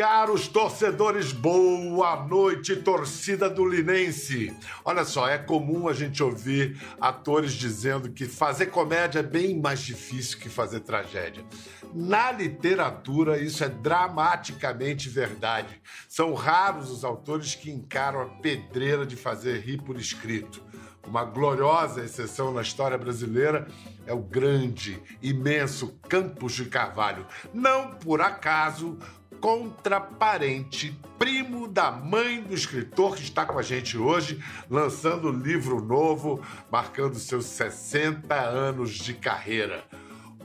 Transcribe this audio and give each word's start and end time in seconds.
Caros 0.00 0.48
torcedores, 0.48 1.30
boa 1.30 2.24
noite, 2.24 2.74
torcida 2.74 3.50
do 3.50 3.68
Linense. 3.68 4.50
Olha 4.82 5.04
só, 5.04 5.28
é 5.28 5.36
comum 5.36 5.88
a 5.88 5.92
gente 5.92 6.22
ouvir 6.22 6.80
atores 6.98 7.52
dizendo 7.52 8.08
que 8.08 8.24
fazer 8.24 8.68
comédia 8.68 9.18
é 9.18 9.22
bem 9.22 9.60
mais 9.60 9.80
difícil 9.80 10.38
que 10.38 10.48
fazer 10.48 10.80
tragédia. 10.80 11.44
Na 11.92 12.32
literatura, 12.32 13.38
isso 13.38 13.62
é 13.62 13.68
dramaticamente 13.68 15.06
verdade. 15.10 15.78
São 16.08 16.32
raros 16.32 16.90
os 16.90 17.04
autores 17.04 17.54
que 17.54 17.70
encaram 17.70 18.22
a 18.22 18.26
pedreira 18.40 19.04
de 19.04 19.16
fazer 19.16 19.60
rir 19.60 19.82
por 19.82 19.98
escrito. 19.98 20.62
Uma 21.06 21.24
gloriosa 21.24 22.02
exceção 22.02 22.52
na 22.52 22.62
história 22.62 22.96
brasileira 22.96 23.68
é 24.06 24.14
o 24.14 24.20
grande, 24.20 24.98
imenso 25.20 25.98
Campos 26.08 26.54
de 26.54 26.66
Carvalho. 26.66 27.26
Não 27.52 27.94
por 27.96 28.20
acaso, 28.20 28.98
contraparente, 29.40 30.96
primo 31.18 31.66
da 31.66 31.90
mãe 31.90 32.42
do 32.42 32.54
escritor 32.54 33.16
que 33.16 33.22
está 33.22 33.46
com 33.46 33.58
a 33.58 33.62
gente 33.62 33.96
hoje, 33.96 34.42
lançando 34.68 35.32
livro 35.32 35.82
novo, 35.82 36.44
marcando 36.70 37.18
seus 37.18 37.46
60 37.46 38.34
anos 38.34 38.92
de 38.92 39.14
carreira. 39.14 39.84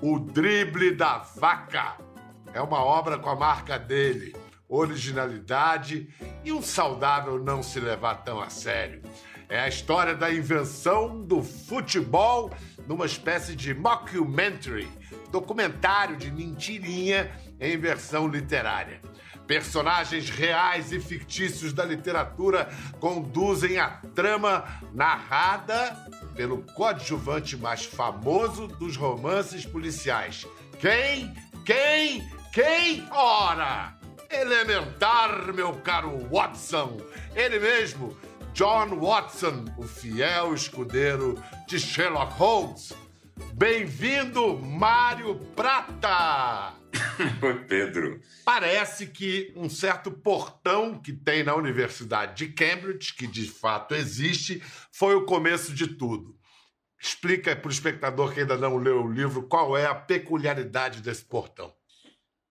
O 0.01 0.17
Drible 0.17 0.95
da 0.95 1.17
Vaca 1.17 1.97
é 2.53 2.61
uma 2.61 2.83
obra 2.83 3.17
com 3.17 3.29
a 3.29 3.35
marca 3.35 3.77
dele, 3.77 4.35
originalidade 4.67 6.07
e 6.43 6.51
um 6.51 6.61
saudável 6.61 7.37
não 7.37 7.61
se 7.61 7.79
levar 7.79 8.23
tão 8.23 8.41
a 8.41 8.49
sério. 8.49 9.01
É 9.47 9.59
a 9.59 9.67
história 9.67 10.15
da 10.15 10.33
invenção 10.33 11.21
do 11.21 11.43
futebol 11.43 12.51
numa 12.87 13.05
espécie 13.05 13.55
de 13.55 13.73
mockumentary, 13.73 14.87
documentário 15.31 16.17
de 16.17 16.31
mentirinha 16.31 17.31
em 17.59 17.77
versão 17.77 18.27
literária. 18.27 19.01
Personagens 19.47 20.29
reais 20.29 20.91
e 20.91 20.99
fictícios 20.99 21.71
da 21.71 21.85
literatura 21.85 22.69
conduzem 22.99 23.77
a 23.77 23.89
trama 24.15 24.65
narrada 24.91 25.95
pelo 26.35 26.63
coadjuvante 26.73 27.55
mais 27.55 27.85
famoso 27.85 28.67
dos 28.67 28.97
romances 28.97 29.65
policiais. 29.65 30.47
Quem? 30.79 31.31
Quem? 31.63 32.27
Quem? 32.51 33.07
Ora! 33.11 33.95
Elementar, 34.31 35.53
meu 35.53 35.73
caro 35.75 36.27
Watson! 36.31 36.97
Ele 37.35 37.59
mesmo, 37.59 38.17
John 38.55 39.01
Watson, 39.01 39.65
o 39.77 39.83
fiel 39.83 40.53
escudeiro 40.53 41.35
de 41.67 41.77
Sherlock 41.77 42.31
Holmes. 42.35 42.93
Bem-vindo, 43.53 44.57
Mário 44.57 45.35
Prata! 45.53 46.73
Oi, 47.43 47.65
Pedro. 47.65 48.21
Parece 48.45 49.07
que 49.07 49.51
um 49.57 49.67
certo 49.67 50.09
portão 50.09 50.97
que 50.97 51.11
tem 51.11 51.43
na 51.43 51.53
Universidade 51.53 52.45
de 52.45 52.53
Cambridge, 52.53 53.13
que 53.13 53.27
de 53.27 53.45
fato 53.45 53.93
existe, 53.93 54.63
foi 54.89 55.15
o 55.15 55.25
começo 55.25 55.73
de 55.73 55.87
tudo. 55.87 56.33
Explica 56.97 57.57
para 57.57 57.67
o 57.67 57.73
espectador 57.73 58.33
que 58.33 58.39
ainda 58.39 58.55
não 58.55 58.77
leu 58.77 59.03
o 59.03 59.11
livro 59.11 59.49
qual 59.49 59.77
é 59.77 59.85
a 59.85 59.93
peculiaridade 59.93 61.01
desse 61.01 61.25
portão. 61.25 61.73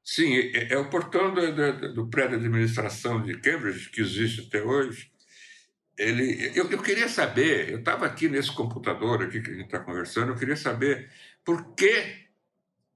Sim, 0.04 0.34
é, 0.34 0.74
é 0.74 0.78
o 0.78 0.90
portão 0.90 1.32
do, 1.32 1.54
do, 1.54 1.94
do 1.94 2.10
prédio 2.10 2.38
de 2.38 2.44
administração 2.44 3.22
de 3.22 3.40
Cambridge, 3.40 3.88
que 3.88 4.02
existe 4.02 4.42
até 4.42 4.62
hoje. 4.62 5.13
Ele, 5.96 6.50
eu, 6.54 6.68
eu 6.70 6.82
queria 6.82 7.08
saber, 7.08 7.70
eu 7.70 7.78
estava 7.78 8.04
aqui 8.04 8.28
nesse 8.28 8.52
computador 8.52 9.22
aqui 9.22 9.40
que 9.40 9.50
a 9.50 9.54
gente 9.54 9.66
está 9.66 9.78
conversando, 9.78 10.32
eu 10.32 10.36
queria 10.36 10.56
saber 10.56 11.10
por 11.44 11.74
que 11.74 12.24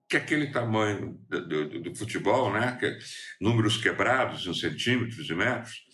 que 0.08 0.16
aquele 0.16 0.50
tamanho 0.50 1.20
do, 1.28 1.46
do, 1.46 1.80
do 1.82 1.94
futebol, 1.94 2.52
né? 2.52 2.76
Que, 2.80 2.98
números 3.40 3.76
quebrados 3.76 4.46
em 4.46 4.54
centímetros 4.54 5.28
e 5.28 5.34
metros, 5.34 5.84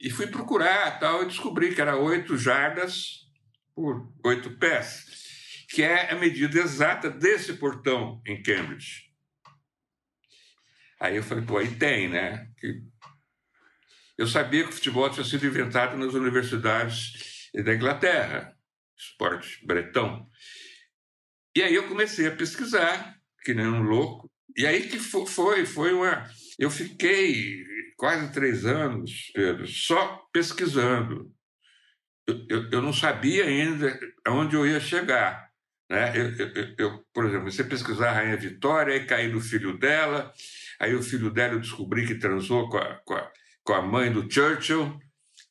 e 0.00 0.10
fui 0.10 0.26
procurar 0.28 0.98
tal, 0.98 1.22
e 1.22 1.26
descobri 1.26 1.74
que 1.74 1.80
era 1.80 1.96
oito 1.96 2.38
jardas 2.38 3.26
por 3.74 4.10
oito 4.24 4.56
pés, 4.56 5.66
que 5.68 5.82
é 5.82 6.10
a 6.10 6.16
medida 6.16 6.58
exata 6.58 7.10
desse 7.10 7.54
portão 7.54 8.22
em 8.26 8.42
Cambridge. 8.42 9.08
Aí 10.98 11.16
eu 11.16 11.22
falei, 11.22 11.44
pô, 11.44 11.58
aí 11.58 11.74
tem, 11.76 12.08
né? 12.08 12.50
Que... 12.56 12.82
Eu 14.18 14.26
sabia 14.26 14.64
que 14.64 14.70
o 14.70 14.72
futebol 14.72 15.08
tinha 15.08 15.24
sido 15.24 15.46
inventado 15.46 15.96
nas 15.96 16.12
universidades 16.12 17.48
da 17.54 17.72
Inglaterra, 17.72 18.52
esporte 18.98 19.64
bretão. 19.64 20.28
E 21.56 21.62
aí 21.62 21.74
eu 21.74 21.86
comecei 21.86 22.26
a 22.26 22.34
pesquisar 22.34 23.16
que 23.44 23.54
nem 23.54 23.66
um 23.66 23.82
louco. 23.82 24.28
E 24.56 24.66
aí 24.66 24.88
que 24.88 24.98
foi, 24.98 25.64
foi 25.64 25.92
uma. 25.92 26.28
Eu 26.58 26.70
fiquei 26.70 27.64
quase 27.96 28.32
três 28.32 28.64
anos, 28.64 29.30
Pedro, 29.32 29.66
só 29.68 30.26
pesquisando. 30.32 31.32
Eu, 32.26 32.46
eu, 32.50 32.70
eu 32.72 32.82
não 32.82 32.92
sabia 32.92 33.44
ainda 33.44 33.98
aonde 34.26 34.56
eu 34.56 34.66
ia 34.66 34.80
chegar. 34.80 35.48
Né? 35.88 36.12
Eu, 36.16 36.76
eu, 36.76 37.04
por 37.14 37.24
exemplo, 37.24 37.48
a 37.48 37.64
pesquisar 37.64 38.10
a 38.10 38.14
Rainha 38.14 38.36
Vitória, 38.36 38.94
aí 38.94 39.06
caí 39.06 39.28
no 39.28 39.40
filho 39.40 39.78
dela, 39.78 40.32
aí 40.78 40.94
o 40.94 41.02
filho 41.02 41.30
dela 41.30 41.54
eu 41.54 41.60
descobri 41.60 42.06
que 42.06 42.16
transou 42.16 42.68
com 42.68 42.76
a, 42.76 42.96
com 43.04 43.14
a, 43.14 43.32
com 43.68 43.74
a 43.74 43.82
mãe 43.82 44.10
do 44.10 44.26
Churchill, 44.32 44.98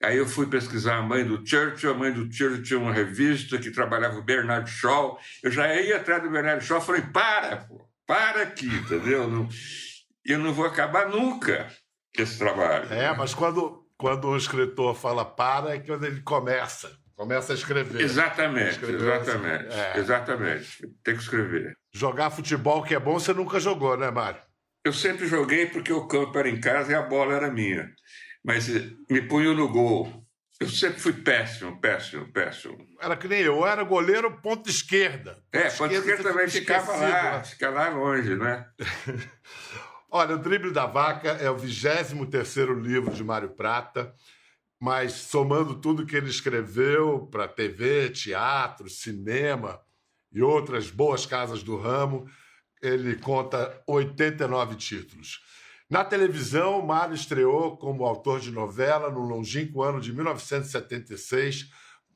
Aí 0.04 0.18
eu 0.18 0.28
fui 0.28 0.46
pesquisar 0.46 0.98
a 0.98 1.02
mãe 1.02 1.26
do 1.26 1.44
Churchill, 1.44 1.92
a 1.92 1.94
mãe 1.96 2.14
do 2.14 2.32
Churchill 2.32 2.62
tinha 2.62 2.80
uma 2.80 2.94
revista 2.94 3.58
que 3.58 3.72
trabalhava 3.72 4.20
o 4.20 4.22
Bernard 4.22 4.70
Shaw. 4.70 5.18
Eu 5.42 5.50
já 5.50 5.74
ia 5.74 5.98
atrás 5.98 6.22
do 6.22 6.30
Bernard 6.30 6.64
Shaw, 6.64 6.80
falei, 6.80 7.02
para, 7.02 7.58
pô, 7.58 7.90
para 8.06 8.44
aqui, 8.44 8.68
entendeu? 8.68 9.50
Eu 10.24 10.38
não 10.38 10.54
vou 10.54 10.68
acabar 10.68 11.10
nunca 11.10 11.68
esse 12.16 12.38
trabalho. 12.38 12.94
É, 12.94 13.16
mas 13.16 13.34
quando, 13.34 13.88
quando 13.98 14.28
o 14.28 14.38
escritor 14.38 14.94
fala 14.94 15.26
para, 15.26 15.74
é 15.74 15.80
quando 15.80 16.06
ele 16.06 16.22
começa. 16.22 16.96
Começa 17.16 17.54
a 17.54 17.56
escrever. 17.56 18.00
Exatamente, 18.00 18.74
escrever 18.74 19.02
exatamente. 19.02 19.68
Assim, 19.68 19.80
é. 19.80 19.98
Exatamente. 19.98 20.88
Tem 21.04 21.16
que 21.16 21.24
escrever. 21.24 21.76
Jogar 21.92 22.30
futebol 22.30 22.84
que 22.84 22.94
é 22.94 23.00
bom, 23.00 23.20
você 23.20 23.34
nunca 23.34 23.60
jogou, 23.60 23.98
né, 23.98 24.12
Mário? 24.12 24.42
Eu 24.86 24.94
sempre 24.94 25.26
joguei 25.26 25.66
porque 25.66 25.92
o 25.92 26.08
campo 26.08 26.38
era 26.38 26.48
em 26.48 26.62
casa 26.62 26.92
e 26.92 26.96
a 26.96 27.02
bola 27.02 27.34
era 27.34 27.50
minha 27.50 27.92
mas 28.48 28.70
eh, 28.70 28.94
me 29.10 29.22
punho 29.22 29.54
no 29.54 29.68
gol. 29.68 30.26
Eu 30.58 30.70
sempre 30.70 31.02
fui 31.02 31.12
péssimo, 31.12 31.80
péssimo, 31.82 32.32
péssimo. 32.32 32.78
Era 33.00 33.18
que 33.18 33.28
nem 33.28 33.42
eu, 33.42 33.58
eu 33.58 33.68
era 33.68 33.84
goleiro 33.84 34.42
ponta 34.42 34.70
esquerda. 34.70 35.44
Ponta 35.52 35.58
é, 35.58 35.70
ponta 35.70 35.94
esquerda, 35.94 36.24
também 36.24 36.48
ficava 36.48 36.96
lá, 36.96 37.24
né? 37.24 37.44
ficava 37.44 37.76
lá 37.76 37.90
longe, 37.90 38.36
né? 38.36 38.66
Olha, 40.10 40.36
o 40.36 40.40
Drible 40.40 40.72
da 40.72 40.86
Vaca 40.86 41.32
é 41.32 41.50
o 41.50 41.58
23 41.58 42.70
livro 42.82 43.14
de 43.14 43.22
Mário 43.22 43.50
Prata, 43.50 44.16
mas 44.80 45.12
somando 45.12 45.76
tudo 45.82 46.06
que 46.06 46.16
ele 46.16 46.30
escreveu 46.30 47.28
para 47.30 47.50
TV, 47.50 48.10
teatro, 48.10 48.90
cinema 48.90 49.82
e 50.32 50.42
outras 50.42 50.90
boas 50.90 51.26
casas 51.26 51.62
do 51.62 51.76
ramo, 51.76 52.26
ele 52.82 53.18
conta 53.18 53.84
89 53.86 54.76
títulos. 54.78 55.42
Na 55.90 56.04
televisão, 56.04 56.82
Mário 56.82 57.16
estreou 57.16 57.78
como 57.78 58.06
autor 58.06 58.42
de 58.42 58.52
novela 58.52 59.10
no 59.10 59.22
longínquo 59.22 59.82
ano 59.82 60.02
de 60.02 60.12
1976 60.12 61.70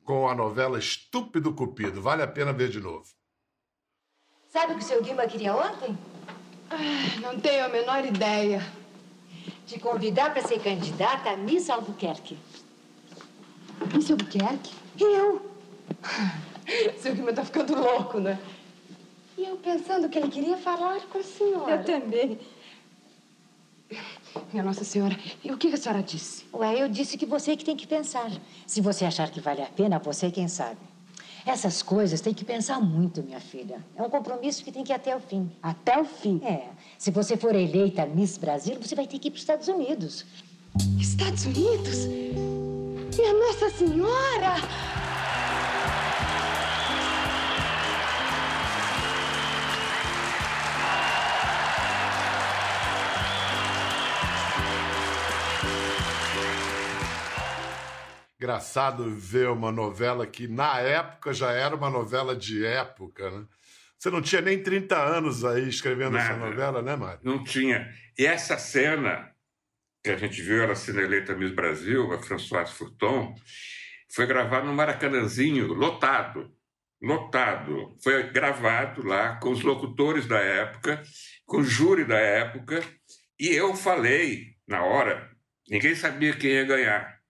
com 0.04 0.28
a 0.28 0.34
novela 0.34 0.78
Estúpido 0.78 1.54
Cupido. 1.54 2.02
Vale 2.02 2.22
a 2.22 2.26
pena 2.26 2.52
ver 2.52 2.68
de 2.68 2.80
novo. 2.80 3.06
Sabe 4.50 4.74
o 4.74 4.76
que 4.76 4.84
o 4.84 4.86
seu 4.86 5.02
Guima 5.02 5.26
queria 5.26 5.56
ontem? 5.56 5.96
Ah, 6.68 7.20
não 7.22 7.40
tenho 7.40 7.64
a 7.64 7.68
menor 7.70 8.04
ideia. 8.04 8.60
Te 9.66 9.80
convidar 9.80 10.34
para 10.34 10.46
ser 10.46 10.60
candidata 10.60 11.30
a 11.30 11.36
Miss 11.38 11.70
Albuquerque. 11.70 12.36
Miss 13.94 14.10
Albuquerque? 14.10 14.74
Eu. 15.00 15.50
Seu 17.00 17.14
Guima 17.14 17.32
tá 17.32 17.42
ficando 17.42 17.74
louco, 17.74 18.20
né? 18.20 18.38
E 19.38 19.44
eu 19.46 19.56
pensando 19.56 20.10
que 20.10 20.18
ele 20.18 20.28
queria 20.28 20.58
falar 20.58 21.00
com 21.06 21.18
a 21.18 21.22
senhora. 21.22 21.76
Eu 21.76 21.84
também. 21.84 22.38
Minha 24.52 24.62
Nossa 24.62 24.84
Senhora, 24.84 25.18
e 25.42 25.50
o 25.50 25.58
que 25.58 25.68
a 25.68 25.76
senhora 25.76 26.02
disse? 26.02 26.44
Ué, 26.52 26.82
eu 26.82 26.88
disse 26.88 27.16
que 27.18 27.26
você 27.26 27.56
que 27.56 27.64
tem 27.64 27.76
que 27.76 27.86
pensar. 27.86 28.30
Se 28.66 28.80
você 28.80 29.04
achar 29.04 29.30
que 29.30 29.40
vale 29.40 29.62
a 29.62 29.66
pena, 29.66 29.98
você 29.98 30.30
quem 30.30 30.48
sabe. 30.48 30.78
Essas 31.44 31.82
coisas 31.82 32.20
tem 32.20 32.32
que 32.32 32.44
pensar 32.44 32.80
muito, 32.80 33.22
minha 33.22 33.40
filha. 33.40 33.84
É 33.96 34.02
um 34.02 34.08
compromisso 34.08 34.62
que 34.62 34.70
tem 34.70 34.84
que 34.84 34.92
ir 34.92 34.94
até 34.94 35.14
o 35.16 35.20
fim. 35.20 35.50
Até 35.62 35.98
o 35.98 36.04
fim? 36.04 36.40
É. 36.44 36.68
Se 36.96 37.10
você 37.10 37.36
for 37.36 37.54
eleita 37.54 38.06
Miss 38.06 38.38
Brasil, 38.38 38.76
você 38.80 38.94
vai 38.94 39.06
ter 39.06 39.18
que 39.18 39.28
ir 39.28 39.30
para 39.32 39.36
os 39.36 39.42
Estados 39.42 39.68
Unidos. 39.68 40.24
Estados 41.00 41.44
Unidos? 41.44 42.06
Minha 43.16 43.34
Nossa 43.34 43.70
Senhora! 43.70 45.01
Engraçado 58.42 59.08
ver 59.08 59.48
uma 59.50 59.70
novela 59.70 60.26
que, 60.26 60.48
na 60.48 60.80
época, 60.80 61.32
já 61.32 61.52
era 61.52 61.76
uma 61.76 61.88
novela 61.88 62.34
de 62.34 62.66
época, 62.66 63.30
né? 63.30 63.46
Você 63.96 64.10
não 64.10 64.20
tinha 64.20 64.40
nem 64.40 64.60
30 64.60 64.96
anos 65.00 65.44
aí 65.44 65.68
escrevendo 65.68 66.14
Nada. 66.14 66.24
essa 66.24 66.36
novela, 66.36 66.82
né, 66.82 66.96
Mário? 66.96 67.20
Não 67.22 67.44
tinha. 67.44 67.88
E 68.18 68.26
essa 68.26 68.58
cena 68.58 69.30
que 70.02 70.10
a 70.10 70.16
gente 70.16 70.42
viu 70.42 70.60
ela 70.60 70.74
sendo 70.74 71.00
eleita 71.00 71.36
Miss 71.36 71.52
Brasil, 71.52 72.12
a 72.12 72.18
Françoise 72.18 72.72
Furton, 72.72 73.32
foi 74.12 74.26
gravado 74.26 74.66
no 74.66 74.74
Maracanãzinho, 74.74 75.68
lotado, 75.68 76.52
lotado. 77.00 77.96
Foi 78.02 78.24
gravado 78.24 79.06
lá 79.06 79.36
com 79.36 79.52
os 79.52 79.62
locutores 79.62 80.26
da 80.26 80.40
época, 80.40 81.00
com 81.46 81.58
o 81.58 81.64
júri 81.64 82.04
da 82.04 82.18
época, 82.18 82.82
e 83.38 83.50
eu 83.54 83.76
falei 83.76 84.56
na 84.66 84.82
hora, 84.82 85.30
ninguém 85.68 85.94
sabia 85.94 86.34
quem 86.34 86.50
ia 86.50 86.64
ganhar. 86.64 87.21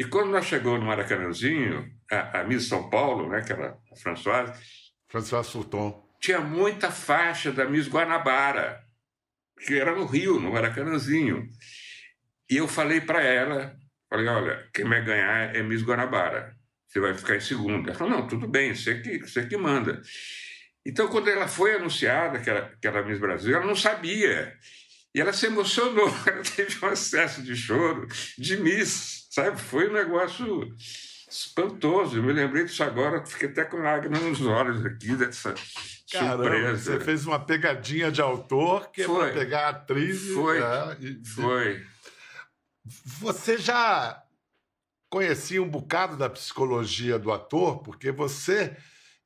E 0.00 0.04
quando 0.06 0.30
nós 0.30 0.46
chegamos 0.46 0.80
no 0.80 0.86
Maracanãzinho, 0.86 1.86
a, 2.10 2.40
a 2.40 2.44
Miss 2.44 2.66
São 2.66 2.88
Paulo, 2.88 3.28
né, 3.28 3.42
que 3.42 3.52
era 3.52 3.76
a 3.92 3.96
Françoise, 3.96 4.50
Françoise 5.06 5.50
Furton, 5.50 6.02
tinha 6.18 6.40
muita 6.40 6.90
faixa 6.90 7.52
da 7.52 7.66
Miss 7.66 7.86
Guanabara, 7.86 8.82
que 9.58 9.78
era 9.78 9.94
no 9.94 10.06
Rio, 10.06 10.40
no 10.40 10.52
Maracanãzinho. 10.52 11.46
E 12.50 12.56
eu 12.56 12.66
falei 12.66 13.02
para 13.02 13.22
ela, 13.22 13.76
falei, 14.08 14.26
olha, 14.26 14.70
quem 14.72 14.86
vai 14.86 15.04
ganhar 15.04 15.54
é 15.54 15.62
Miss 15.62 15.82
Guanabara, 15.82 16.56
você 16.88 16.98
vai 16.98 17.12
ficar 17.12 17.36
em 17.36 17.40
segunda. 17.40 17.90
Ela 17.90 17.98
falou, 17.98 18.20
não, 18.20 18.26
tudo 18.26 18.48
bem, 18.48 18.74
você 18.74 19.02
que, 19.02 19.18
você 19.18 19.46
que 19.46 19.56
manda. 19.58 20.00
Então, 20.86 21.08
quando 21.08 21.28
ela 21.28 21.46
foi 21.46 21.74
anunciada, 21.74 22.38
que 22.38 22.48
era, 22.48 22.74
que 22.80 22.88
era 22.88 23.04
Miss 23.04 23.20
Brasil, 23.20 23.54
ela 23.54 23.66
não 23.66 23.76
sabia. 23.76 24.56
E 25.14 25.20
ela 25.20 25.34
se 25.34 25.44
emocionou, 25.44 26.08
ela 26.26 26.42
teve 26.42 26.82
um 26.82 26.88
acesso 26.88 27.42
de 27.42 27.54
choro 27.54 28.08
de 28.38 28.56
Miss, 28.56 29.19
sabe? 29.30 29.58
Foi 29.58 29.88
um 29.88 29.92
negócio 29.94 30.74
espantoso. 31.30 32.18
Eu 32.18 32.22
me 32.22 32.32
lembrei 32.32 32.64
disso 32.64 32.82
agora, 32.82 33.24
fiquei 33.24 33.48
até 33.48 33.64
com 33.64 33.78
lágrimas 33.78 34.20
nos 34.22 34.40
olhos 34.42 34.84
aqui 34.84 35.14
dessa 35.16 35.54
Caramba, 36.12 36.42
surpresa. 36.42 36.98
você 36.98 37.04
fez 37.04 37.24
uma 37.26 37.38
pegadinha 37.38 38.10
de 38.10 38.20
autor 38.20 38.90
que 38.90 39.04
Foi. 39.04 39.28
é 39.28 39.32
para 39.32 39.40
pegar 39.40 39.66
a 39.66 39.68
atriz. 39.70 40.28
Foi. 40.32 40.58
é, 40.60 40.96
e- 41.00 41.24
Foi. 41.24 41.86
Você 43.20 43.56
já 43.56 44.20
conhecia 45.08 45.62
um 45.62 45.68
bocado 45.68 46.16
da 46.16 46.28
psicologia 46.28 47.18
do 47.18 47.30
ator, 47.30 47.82
porque 47.82 48.10
você, 48.10 48.76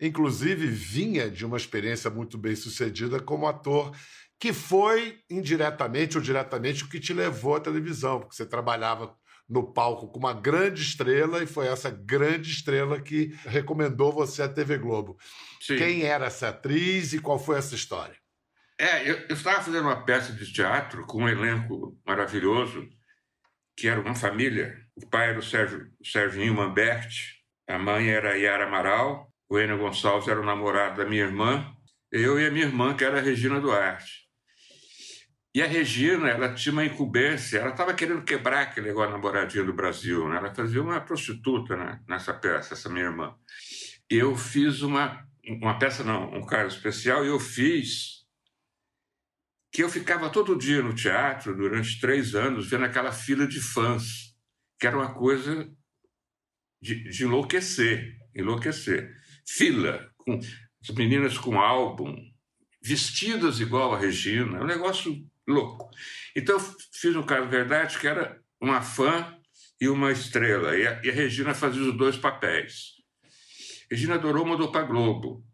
inclusive, 0.01 0.67
vinha 0.67 1.31
de 1.31 1.47
uma 1.47 1.57
experiência 1.57 2.11
muito 2.11 2.37
bem 2.37 2.55
sucedida 2.55 3.21
como 3.21 3.47
ator, 3.47 3.95
que 4.39 4.53
foi 4.53 5.19
indiretamente 5.31 6.19
ou 6.19 6.23
diretamente 6.23 6.85
o 6.85 6.89
que 6.89 7.01
te 7.01 7.15
levou 7.15 7.55
à 7.57 7.61
televisão, 7.61 8.21
porque 8.21 8.35
você 8.35 8.45
trabalhava 8.45 9.15
no 9.49 9.73
palco 9.73 10.09
com 10.09 10.19
uma 10.19 10.33
grande 10.33 10.83
estrela 10.83 11.43
e 11.43 11.47
foi 11.47 11.67
essa 11.67 11.91
grande 11.91 12.51
estrela 12.51 13.01
que 13.01 13.35
recomendou 13.47 14.13
você 14.13 14.43
à 14.43 14.49
TV 14.49 14.79
Globo. 14.79 15.19
Sim. 15.61 15.77
Quem 15.77 16.03
era 16.03 16.27
essa 16.27 16.49
atriz 16.49 17.13
e 17.13 17.19
qual 17.19 17.39
foi 17.39 17.59
essa 17.59 17.75
história? 17.75 18.17
É, 18.79 19.09
eu, 19.09 19.17
eu 19.29 19.35
estava 19.35 19.63
fazendo 19.63 19.85
uma 19.85 20.05
peça 20.05 20.33
de 20.33 20.53
teatro 20.53 21.07
com 21.07 21.23
um 21.23 21.29
elenco 21.29 21.97
maravilhoso, 22.07 22.89
que 23.77 23.87
era 23.87 24.01
uma 24.01 24.15
família. 24.15 24.77
O 24.97 25.07
pai 25.09 25.31
era 25.31 25.39
o 25.39 25.43
Sérgio, 25.43 25.89
o 26.01 26.07
Sérgio 26.07 26.55
Mambert, 26.55 27.11
a 27.69 27.79
mãe 27.79 28.11
era 28.11 28.33
a 28.33 28.35
Yara 28.35 28.67
Amaral, 28.67 29.33
o 29.49 29.59
Enio 29.59 29.79
Gonçalves 29.79 30.29
era 30.29 30.41
o 30.41 30.45
namorado 30.45 30.97
da 30.97 31.09
minha 31.09 31.23
irmã, 31.23 31.73
eu 32.11 32.39
e 32.39 32.47
a 32.47 32.51
minha 32.51 32.67
irmã, 32.67 32.95
que 32.97 33.05
era 33.05 33.19
a 33.19 33.23
Regina 33.23 33.61
Duarte. 33.61 34.24
E 35.55 35.63
a 35.63 35.67
Regina, 35.69 36.29
ela 36.29 36.53
tinha 36.53 36.73
uma 36.73 36.85
incumbência, 36.85 37.59
ela 37.59 37.71
estava 37.71 37.95
querendo 37.95 38.25
quebrar 38.25 38.63
aquele 38.63 38.89
negócio 38.89 39.11
de 39.11 39.17
namoradinha 39.17 39.63
do 39.63 39.73
Brasil, 39.73 40.29
né? 40.29 40.37
Ela 40.37 40.53
fazia 40.53 40.83
uma 40.83 41.01
prostituta 41.01 41.77
né? 41.77 42.03
nessa 42.09 42.35
peça, 42.35 42.75
essa 42.75 42.89
minha 42.89 43.05
irmã. 43.05 43.37
Eu 44.11 44.37
fiz 44.37 44.83
uma, 44.83 45.25
uma 45.47 45.79
peça, 45.79 46.03
não, 46.03 46.35
um 46.35 46.45
caso 46.45 46.75
especial, 46.77 47.25
e 47.25 47.29
eu 47.29 47.39
fiz 47.39 48.25
que 49.71 49.85
eu 49.85 49.89
ficava 49.89 50.29
todo 50.29 50.59
dia 50.59 50.83
no 50.83 50.93
teatro 50.93 51.57
durante 51.57 52.01
três 52.01 52.35
anos 52.35 52.69
vendo 52.69 52.85
aquela 52.85 53.13
fila 53.13 53.47
de 53.47 53.61
fãs, 53.61 54.35
que 54.79 54.89
era 54.89 54.97
uma 54.97 55.15
coisa 55.15 55.69
de, 56.83 57.09
de 57.09 57.25
enlouquecer, 57.25 58.17
enlouquecer. 58.35 59.15
Fila, 59.47 60.13
com 60.17 60.37
as 60.37 60.95
meninas 60.97 61.39
com 61.39 61.61
álbum, 61.61 62.17
vestidas 62.83 63.61
igual 63.61 63.95
a 63.95 63.99
Regina, 63.99 64.61
um 64.61 64.67
negócio 64.67 65.25
louco. 65.47 65.91
Então 66.35 66.59
fiz 66.93 67.15
um 67.17 67.23
caso 67.23 67.49
verdade 67.49 67.99
que 67.99 68.07
era 68.07 68.41
uma 68.61 68.81
fã 68.81 69.37
e 69.81 69.89
uma 69.89 70.11
estrela, 70.13 70.77
e 70.77 70.87
a, 70.87 71.03
e 71.05 71.11
a 71.11 71.13
Regina 71.13 71.55
fazia 71.55 71.83
os 71.83 71.97
dois 71.97 72.17
papéis. 72.17 72.95
Regina 73.91 74.15
adorou, 74.15 74.47
mandou 74.47 74.71
para 74.73 74.87
Globo. 74.87 75.45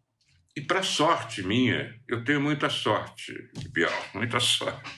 E 0.55 0.61
para 0.61 0.83
sorte 0.83 1.41
minha, 1.43 1.97
eu 2.07 2.23
tenho 2.23 2.41
muita 2.41 2.69
sorte, 2.69 3.33
Bial, 3.71 4.09
muita 4.13 4.39
sorte. 4.39 4.89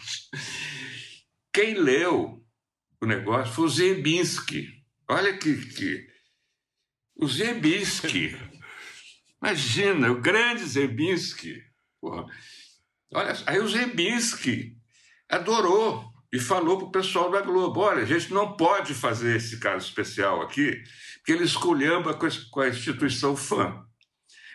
Quem 1.53 1.75
leu 1.75 2.43
o 3.01 3.05
negócio 3.05 3.53
foi 3.53 3.65
o 3.65 3.69
Zembinski. 3.69 4.69
Olha 5.07 5.37
que. 5.37 5.55
que... 5.57 6.07
O 7.15 7.27
Zembinski. 7.27 8.35
Imagina, 9.41 10.11
o 10.11 10.21
grande 10.21 10.63
Zembinski. 10.63 11.61
Olha, 12.01 13.33
aí 13.45 13.59
o 13.59 13.67
Zembinski 13.67 14.75
adorou 15.35 16.03
e 16.31 16.39
falou 16.39 16.77
para 16.77 16.87
o 16.87 16.91
pessoal 16.91 17.29
da 17.31 17.41
Globo: 17.41 17.79
olha, 17.81 18.03
a 18.03 18.05
gente 18.05 18.33
não 18.33 18.55
pode 18.55 18.93
fazer 18.93 19.35
esse 19.37 19.59
caso 19.59 19.85
especial 19.87 20.41
aqui, 20.41 20.81
porque 21.17 21.31
ele 21.31 21.43
esculhamba 21.43 22.13
com 22.13 22.59
a- 22.61 22.67
instituição 22.69 23.35
fã. 23.35 23.83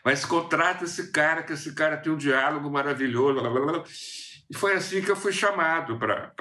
Mas 0.04 0.24
contrata 0.24 0.84
esse 0.84 1.10
cara, 1.12 1.42
que 1.42 1.52
esse 1.52 1.74
cara 1.74 1.96
tem 1.96 2.12
um 2.12 2.16
diálogo 2.16 2.70
maravilhoso. 2.70 3.40
Blá, 3.40 3.50
blá, 3.50 3.60
blá. 3.72 3.84
E 4.50 4.56
foi 4.56 4.72
assim 4.74 5.02
que 5.02 5.10
eu 5.10 5.16
fui 5.16 5.32
chamado 5.32 5.98
para. 5.98 6.32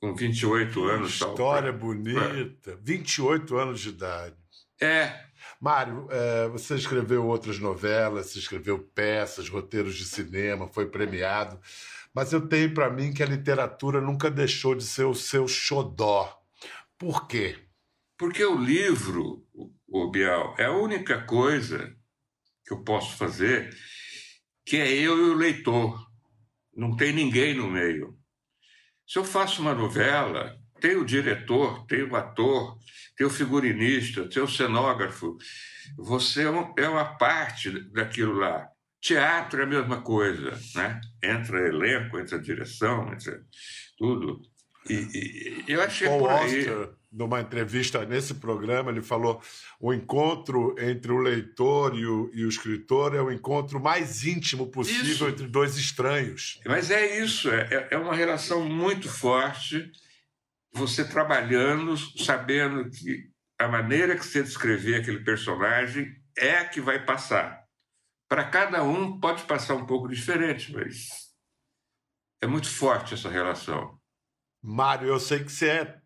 Com 0.00 0.14
28 0.14 0.84
anos. 0.84 1.18
tal, 1.18 1.30
História 1.30 1.72
pra- 1.72 1.80
bonita. 1.80 2.76
28 2.82 3.56
anos 3.56 3.80
de 3.80 3.90
idade. 3.90 4.36
É, 4.80 5.26
Mário, 5.62 6.08
é, 6.10 6.48
você 6.48 6.74
escreveu 6.74 7.26
outras 7.26 7.58
novelas, 7.58 8.26
você 8.26 8.38
escreveu 8.40 8.78
peças, 8.78 9.48
roteiros 9.48 9.94
de 9.94 10.04
cinema, 10.04 10.66
foi 10.66 10.86
premiado, 10.86 11.60
mas 12.12 12.32
eu 12.32 12.48
tenho 12.48 12.74
para 12.74 12.90
mim 12.90 13.12
que 13.12 13.22
a 13.22 13.26
literatura 13.26 14.00
nunca 14.00 14.30
deixou 14.30 14.74
de 14.74 14.84
ser 14.84 15.04
o 15.04 15.14
seu 15.14 15.46
xodó. 15.46 16.36
Por 16.98 17.26
quê? 17.26 17.58
porque 18.22 18.44
o 18.44 18.56
livro, 18.56 19.44
o 19.88 20.08
Bial, 20.08 20.54
é 20.56 20.66
a 20.66 20.76
única 20.76 21.22
coisa 21.24 21.92
que 22.64 22.72
eu 22.72 22.84
posso 22.84 23.16
fazer 23.16 23.76
que 24.64 24.76
é 24.76 24.88
eu 24.92 25.18
e 25.18 25.30
o 25.30 25.34
leitor. 25.34 26.08
Não 26.72 26.94
tem 26.94 27.12
ninguém 27.12 27.52
no 27.52 27.68
meio. 27.68 28.16
Se 29.04 29.18
eu 29.18 29.24
faço 29.24 29.60
uma 29.60 29.74
novela, 29.74 30.56
tem 30.82 30.96
o 30.96 31.04
diretor, 31.04 31.86
tem 31.86 32.02
o 32.02 32.16
ator, 32.16 32.76
tem 33.16 33.26
o 33.26 33.30
figurinista, 33.30 34.28
tem 34.28 34.42
o 34.42 34.48
cenógrafo. 34.48 35.38
Você 35.96 36.42
é 36.42 36.82
é 36.84 36.88
uma 36.88 37.16
parte 37.16 37.70
daquilo 37.92 38.34
lá. 38.34 38.66
Teatro 39.00 39.60
é 39.60 39.64
a 39.64 39.66
mesma 39.66 40.00
coisa, 40.02 40.58
né? 40.74 41.00
Entra 41.22 41.66
elenco, 41.68 42.18
entra 42.18 42.38
direção, 42.38 43.12
entra 43.12 43.40
tudo. 43.98 44.42
E, 44.88 44.94
e- 44.94 45.64
eu 45.68 45.80
achei 45.82 46.08
Paul 46.08 46.20
por 46.20 46.30
aí. 46.30 46.56
Auster, 46.68 46.90
numa 47.12 47.40
entrevista 47.40 48.04
nesse 48.04 48.34
programa, 48.34 48.90
ele 48.90 49.02
falou: 49.02 49.40
o 49.80 49.92
encontro 49.92 50.74
entre 50.78 51.12
o 51.12 51.18
leitor 51.18 51.96
e 51.96 52.06
o, 52.06 52.30
e 52.32 52.44
o 52.44 52.48
escritor 52.48 53.14
é 53.14 53.20
o 53.20 53.30
encontro 53.30 53.80
mais 53.80 54.24
íntimo 54.24 54.68
possível 54.68 55.04
Isso. 55.12 55.28
entre 55.28 55.46
dois 55.46 55.76
estranhos. 55.76 56.60
Mas 56.66 56.90
é 56.90 57.22
isso, 57.22 57.50
é, 57.50 57.68
é- 57.70 57.88
é 57.92 57.98
uma 57.98 58.14
relação 58.14 58.64
muito 58.68 59.08
forte. 59.08 59.90
Você 60.74 61.06
trabalhando, 61.06 61.96
sabendo 61.96 62.88
que 62.90 63.30
a 63.58 63.68
maneira 63.68 64.16
que 64.16 64.24
você 64.24 64.42
descrever 64.42 65.00
aquele 65.00 65.22
personagem 65.22 66.12
é 66.36 66.58
a 66.58 66.68
que 66.68 66.80
vai 66.80 67.04
passar. 67.04 67.62
Para 68.28 68.48
cada 68.48 68.82
um 68.82 69.20
pode 69.20 69.44
passar 69.44 69.74
um 69.74 69.86
pouco 69.86 70.08
diferente, 70.08 70.72
mas 70.72 71.08
é 72.42 72.46
muito 72.46 72.68
forte 72.68 73.14
essa 73.14 73.28
relação. 73.28 74.00
Mário, 74.62 75.08
eu 75.08 75.20
sei 75.20 75.44
que 75.44 75.52
você 75.52 75.68
é 75.68 76.02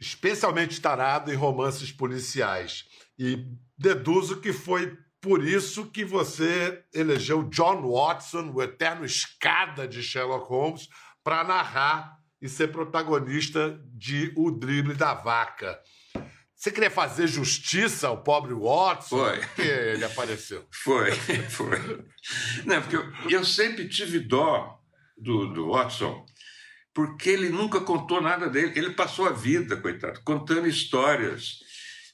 especialmente 0.00 0.80
tarado 0.80 1.32
em 1.32 1.36
romances 1.36 1.92
policiais 1.92 2.84
e 3.18 3.46
deduzo 3.78 4.40
que 4.40 4.52
foi 4.52 4.98
por 5.20 5.46
isso 5.46 5.88
que 5.90 6.04
você 6.04 6.84
elegeu 6.92 7.44
John 7.44 7.88
Watson, 7.88 8.50
o 8.52 8.60
eterno 8.60 9.04
escada 9.04 9.86
de 9.86 10.02
Sherlock 10.02 10.48
Holmes, 10.48 10.88
para 11.22 11.44
narrar 11.44 12.18
e 12.42 12.48
ser 12.48 12.72
protagonista 12.72 13.80
de 13.94 14.32
O 14.36 14.50
Drible 14.50 14.94
da 14.94 15.14
Vaca. 15.14 15.80
Você 16.56 16.72
queria 16.72 16.90
fazer 16.90 17.28
justiça 17.28 18.08
ao 18.08 18.22
pobre 18.22 18.52
Watson? 18.52 19.16
Foi. 19.16 19.40
Que 19.54 19.62
ele 19.62 20.04
apareceu? 20.04 20.66
Foi, 20.70 21.10
foi. 21.48 22.04
Não, 22.64 22.80
porque 22.80 22.96
eu, 22.96 23.12
eu 23.30 23.44
sempre 23.44 23.88
tive 23.88 24.20
dó 24.20 24.80
do, 25.16 25.52
do 25.52 25.70
Watson, 25.70 26.24
porque 26.94 27.30
ele 27.30 27.48
nunca 27.48 27.80
contou 27.80 28.20
nada 28.20 28.48
dele. 28.48 28.72
Ele 28.76 28.90
passou 28.90 29.26
a 29.26 29.32
vida, 29.32 29.76
coitado, 29.76 30.20
contando 30.24 30.68
histórias 30.68 31.58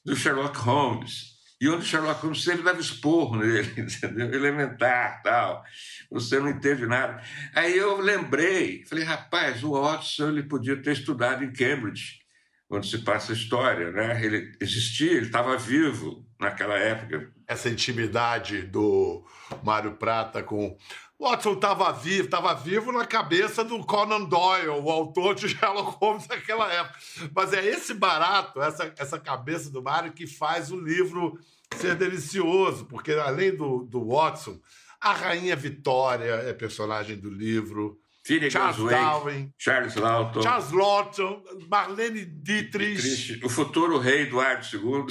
do 0.03 0.15
Sherlock 0.15 0.57
Holmes. 0.57 1.28
E 1.61 1.67
onde 1.67 1.85
Sherlock 1.85 2.21
Holmes 2.21 2.43
sempre 2.43 2.63
dava 2.63 2.79
esporro 2.79 3.35
nele, 3.35 3.69
entendeu? 3.81 4.33
Elementar, 4.33 5.21
tal. 5.21 5.63
Você 6.09 6.39
não 6.39 6.49
entende 6.49 6.85
nada. 6.87 7.21
Aí 7.53 7.77
eu 7.77 7.99
lembrei, 7.99 8.85
falei, 8.85 9.03
rapaz, 9.03 9.63
o 9.63 9.71
Watson 9.71 10.29
ele 10.29 10.43
podia 10.43 10.81
ter 10.81 10.93
estudado 10.93 11.43
em 11.43 11.51
Cambridge, 11.51 12.21
onde 12.69 12.87
se 12.87 12.99
passa 12.99 13.31
a 13.31 13.35
história, 13.35 13.91
né? 13.91 14.23
Ele 14.23 14.51
existia, 14.61 15.11
ele 15.11 15.25
estava 15.25 15.57
vivo 15.57 16.25
naquela 16.39 16.77
época. 16.77 17.31
Essa 17.47 17.69
intimidade 17.69 18.61
do 18.61 19.25
Mário 19.63 19.93
Prata 19.93 20.43
com 20.43 20.77
Watson 21.19 21.53
estava 21.53 21.91
vivo, 21.91 22.25
estava 22.25 22.53
vivo 22.53 22.91
na 22.93 23.05
cabeça 23.05 23.63
do 23.63 23.83
Conan 23.85 24.23
Doyle, 24.23 24.69
o 24.69 24.89
autor 24.89 25.35
de 25.35 25.49
Sherlock 25.49 25.97
Holmes 25.99 26.27
naquela 26.27 26.71
época. 26.71 26.99
Mas 27.35 27.51
é 27.51 27.65
esse 27.65 27.93
barato, 27.93 28.61
essa, 28.61 28.93
essa 28.97 29.19
cabeça 29.19 29.69
do 29.69 29.83
Mário 29.83 30.13
que 30.13 30.25
faz 30.25 30.71
o 30.71 30.79
livro 30.79 31.37
ser 31.75 31.95
delicioso, 31.95 32.85
porque 32.85 33.11
além 33.11 33.55
do, 33.55 33.83
do 33.83 34.07
Watson, 34.07 34.59
a 35.01 35.11
Rainha 35.11 35.55
Vitória 35.55 36.31
é 36.31 36.53
personagem 36.53 37.17
do 37.17 37.29
livro. 37.29 37.99
Finnegan 38.29 38.49
Charles 38.51 38.79
Wake, 38.79 38.95
Darwin, 38.95 39.53
Charles 39.57 39.95
Lawton, 39.95 40.41
Charles 40.41 40.71
Lawton, 40.71 41.43
Marlene 41.69 42.25
Dietrich. 42.25 43.01
Dietrich, 43.01 43.43
o 43.45 43.49
futuro 43.49 43.97
rei 43.97 44.21
Eduardo 44.23 44.65
II, 44.71 45.05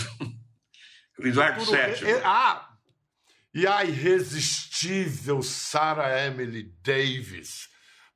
Eduardo 1.28 1.64
VII. 1.64 2.08
e- 2.08 2.20
Ah! 2.24 2.64
E 3.54 3.66
a 3.66 3.82
irresistível 3.84 5.42
Sarah 5.42 6.26
Emily 6.26 6.70
Davis. 6.82 7.66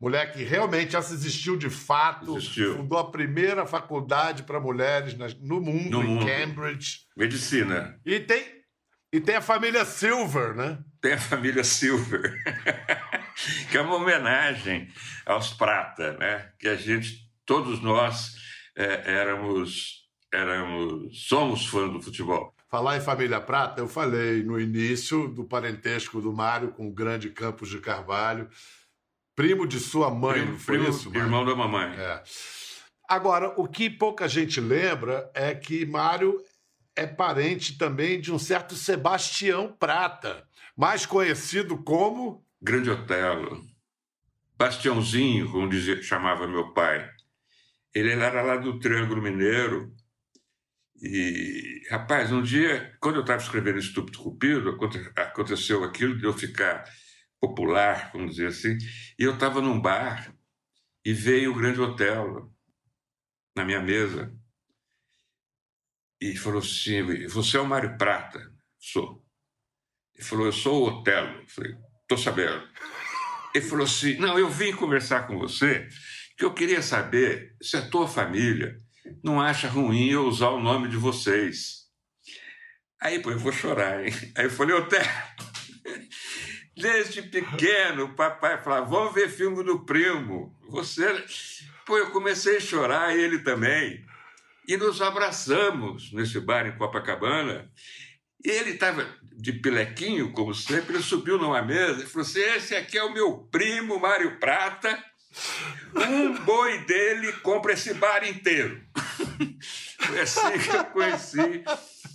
Mulher 0.01 0.33
que 0.33 0.43
realmente 0.43 0.95
essa 0.97 1.15
existiu 1.15 1.57
de 1.57 1.71
fato. 1.71 2.37
Existiu. 2.37 2.77
Fundou 2.77 2.99
a 2.99 3.11
primeira 3.11 3.67
faculdade 3.67 4.43
para 4.43 4.61
mulheres 4.61 5.15
no 5.41 5.61
mundo, 5.61 5.91
No 5.99 6.03
em 6.03 6.07
mundo. 6.07 6.27
Cambridge. 6.27 6.99
Medicina. 7.17 7.99
E 8.05 8.21
tem, 8.21 8.45
e 9.13 9.21
tem 9.21 9.37
a 9.37 9.41
família 9.41 9.85
Silver, 9.85 10.55
né? 10.55 10.79
Tem 11.01 11.13
a 11.15 11.19
família 11.19 11.65
Silver, 11.65 12.35
que 13.71 13.77
é 13.77 13.81
uma 13.81 13.97
homenagem 13.97 14.89
aos 15.27 15.53
Prata, 15.53 16.17
né? 16.19 16.51
Que 16.59 16.69
a 16.69 16.77
gente, 16.77 17.29
todos 17.45 17.81
nós, 17.81 18.37
é, 18.77 19.13
éramos, 19.13 20.09
éramos, 20.33 21.27
somos 21.27 21.67
fãs 21.67 21.93
do 21.93 22.01
futebol. 22.01 22.55
Falar 22.69 22.97
em 22.97 23.03
família 23.03 23.41
Prata, 23.41 23.81
eu 23.81 23.89
falei 23.89 24.43
no 24.43 24.59
início 24.59 25.29
do 25.29 25.45
parentesco 25.45 26.21
do 26.21 26.33
Mário 26.33 26.73
com 26.73 26.89
o 26.89 26.93
grande 26.93 27.29
Campos 27.29 27.69
de 27.69 27.79
Carvalho. 27.79 28.49
Primo 29.37 29.67
de 29.67 29.79
sua 29.79 30.11
mãe, 30.11 30.35
Primo, 30.35 30.53
não 30.53 30.59
foi 30.59 30.79
primo, 30.79 30.91
isso, 30.91 31.11
Mário? 31.11 31.23
irmão 31.23 31.45
da 31.45 31.55
mamãe. 31.55 31.95
É. 31.99 32.23
Agora, 33.09 33.53
o 33.59 33.69
que 33.69 33.91
pouca 33.91 34.27
gente 34.27 34.59
lembra 34.61 35.31
é 35.35 35.55
que 35.55 35.85
Mário 35.85 36.43
é 36.97 37.07
parente 37.07 37.77
também 37.77 38.21
de 38.21 38.33
um 38.33 38.39
certo 38.39 38.75
Sebastião 38.75 39.75
Prata, 39.79 40.47
mais 40.77 41.05
conhecido 41.05 41.77
como. 41.83 42.43
Grande 42.63 42.91
Otelo. 42.91 43.61
Bastiãozinho, 44.57 45.51
como 45.51 45.69
dizia, 45.69 46.01
chamava 46.01 46.47
meu 46.47 46.73
pai. 46.73 47.11
Ele 47.93 48.13
era 48.13 48.41
lá 48.41 48.57
do 48.57 48.79
Triângulo 48.79 49.21
Mineiro. 49.21 49.93
E, 51.03 51.83
rapaz, 51.91 52.31
um 52.31 52.41
dia, 52.41 52.97
quando 53.01 53.17
eu 53.17 53.23
estava 53.23 53.43
escrevendo 53.43 53.79
Estúpido 53.79 54.19
Cupido, 54.19 54.71
aconte- 54.71 55.13
aconteceu 55.17 55.83
aquilo 55.83 56.17
de 56.17 56.25
eu 56.25 56.33
ficar 56.33 56.85
popular, 57.41 58.13
vamos 58.13 58.37
dizer 58.37 58.47
assim, 58.49 58.79
e 59.19 59.25
eu 59.25 59.35
estava 59.35 59.61
num 59.61 59.81
bar 59.81 60.33
e 61.05 61.13
veio 61.13 61.51
o 61.51 61.57
Grande 61.57 61.81
Otelo 61.81 62.55
na 63.57 63.65
minha 63.65 63.81
mesa 63.81 64.33
e 66.21 66.37
falou 66.37 66.61
assim: 66.61 67.27
Você 67.27 67.57
é 67.57 67.61
o 67.61 67.67
Mário 67.67 67.99
Prata? 67.99 68.41
Sou. 68.79 69.27
Ele 70.15 70.25
falou: 70.25 70.47
Eu 70.47 70.53
sou 70.53 70.83
o 70.85 71.01
Otelo. 71.01 71.41
Eu 71.41 71.49
falei: 71.49 71.77
Estou 72.03 72.19
sabendo. 72.19 72.63
Ele 73.55 73.65
falou 73.65 73.85
assim: 73.85 74.17
Não, 74.19 74.39
eu 74.39 74.49
vim 74.49 74.73
conversar 74.73 75.27
com 75.27 75.39
você, 75.39 75.89
que 76.37 76.45
eu 76.45 76.53
queria 76.53 76.83
saber 76.83 77.55
se 77.63 77.77
a 77.77 77.89
tua 77.89 78.09
família 78.09 78.81
não 79.23 79.41
acha 79.41 79.69
ruim 79.69 80.11
eu 80.11 80.27
usar 80.27 80.49
o 80.49 80.61
nome 80.61 80.89
de 80.89 80.97
vocês. 80.97 81.83
Aí, 83.01 83.19
pô, 83.19 83.31
eu 83.31 83.39
vou 83.39 83.53
chorar, 83.53 84.05
hein? 84.05 84.13
Aí 84.37 84.45
eu 84.45 84.51
falei: 84.51 84.75
Otelo. 84.77 85.05
Desde 86.75 87.23
pequeno, 87.23 88.05
o 88.05 88.15
papai 88.15 88.63
falava: 88.63 88.87
Vamos 88.87 89.15
ver 89.15 89.29
filme 89.29 89.63
do 89.63 89.85
primo. 89.85 90.57
Você. 90.71 91.25
Pô, 91.85 91.99
eu 91.99 92.11
comecei 92.11 92.57
a 92.57 92.61
chorar, 92.61 93.17
ele 93.17 93.41
também. 93.41 94.05
E 94.67 94.77
nos 94.77 95.03
abraçamos 95.03 96.13
nesse 96.13 96.41
bar 96.41 96.67
em 96.67 96.77
Copacabana. 96.79 97.71
E 98.45 98.51
ele 98.51 98.71
estava 98.71 99.07
de 99.37 99.53
pilequinho, 99.53 100.33
como 100.33 100.55
sempre, 100.55 100.95
ele 100.95 101.03
subiu 101.03 101.39
numa 101.39 101.63
mesa 101.63 102.03
e 102.03 102.07
falou 102.07 102.27
assim: 102.27 102.41
Esse 102.41 102.75
aqui 102.75 102.99
é 102.99 103.05
o 103.05 103.13
meu 103.13 103.39
primo 103.51 103.99
Mário 103.99 104.39
Prata. 104.39 105.03
Um 105.95 106.35
boi 106.45 106.85
dele 106.85 107.33
compra 107.35 107.73
esse 107.73 107.95
bar 107.95 108.23
inteiro. 108.29 108.81
Foi 109.99 110.21
assim 110.21 110.59
que 110.59 110.77
eu 110.77 110.85
conheci 110.87 111.65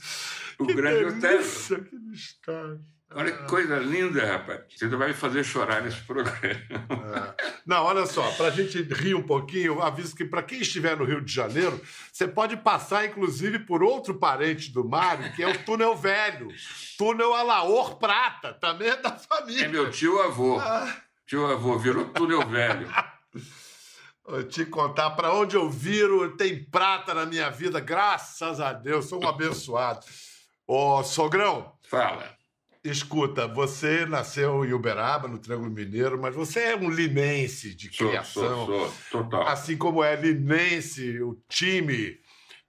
o 0.60 0.66
Grande 0.66 1.06
Otelo. 1.06 1.20
Delícia, 1.20 1.80
que 1.80 1.98
destaque. 1.98 2.97
Olha 3.12 3.32
que 3.32 3.44
coisa 3.48 3.80
linda, 3.80 4.26
rapaz. 4.26 4.62
Você 4.76 4.88
vai 4.90 5.10
me 5.10 5.14
fazer 5.14 5.44
chorar 5.44 5.82
nesse 5.82 6.02
programa. 6.02 6.38
É. 7.08 7.58
Não, 7.66 7.84
olha 7.84 8.06
só, 8.06 8.30
para 8.32 8.48
a 8.48 8.52
gente 8.52 8.82
rir 8.82 9.16
um 9.16 9.24
pouquinho, 9.24 9.82
aviso 9.82 10.16
que 10.16 10.26
para 10.26 10.44
quem 10.44 10.60
estiver 10.60 10.96
no 10.98 11.06
Rio 11.06 11.22
de 11.22 11.32
Janeiro, 11.32 11.80
você 12.12 12.28
pode 12.28 12.58
passar, 12.58 13.06
inclusive, 13.06 13.60
por 13.60 13.82
outro 13.82 14.16
parente 14.16 14.72
do 14.72 14.88
Mário, 14.88 15.34
que 15.34 15.42
é 15.44 15.48
o 15.48 15.58
Túnel 15.64 15.96
Velho. 15.96 16.50
Túnel 16.98 17.34
Alaor 17.34 17.96
Prata, 17.96 18.54
também 18.54 18.90
é 18.90 18.98
da 18.98 19.12
família. 19.12 19.66
É 19.66 19.68
meu 19.68 19.90
tio 19.90 20.22
avô. 20.22 20.60
Ah. 20.60 20.94
Tio 21.26 21.46
avô 21.46 21.78
virou 21.78 22.06
túnel 22.06 22.48
velho. 22.48 22.90
Vou 24.26 24.44
te 24.44 24.66
contar, 24.66 25.12
para 25.12 25.34
onde 25.34 25.56
eu 25.56 25.70
viro, 25.70 26.36
tem 26.36 26.64
prata 26.64 27.14
na 27.14 27.26
minha 27.26 27.50
vida, 27.50 27.80
graças 27.80 28.60
a 28.60 28.74
Deus, 28.74 29.06
sou 29.06 29.24
um 29.24 29.28
abençoado. 29.28 30.06
Ô, 30.66 31.02
sogrão, 31.04 31.74
Fala. 31.90 32.37
Escuta, 32.90 33.48
você 33.48 34.06
nasceu 34.06 34.64
em 34.66 34.74
Uberaba, 34.74 35.28
no 35.28 35.38
Triângulo 35.40 35.70
Mineiro, 35.72 36.20
mas 36.22 36.36
você 36.36 36.60
é 36.62 36.76
um 36.76 36.90
linense 36.90 37.74
de 37.74 37.94
Sou, 37.96 38.08
criação. 38.10 38.66
sou, 38.66 38.90
sou. 38.90 39.24
Total. 39.24 39.48
Assim 39.48 39.78
como 39.78 40.04
é 40.04 40.16
linense, 40.16 41.22
o 41.22 41.38
time 41.50 42.20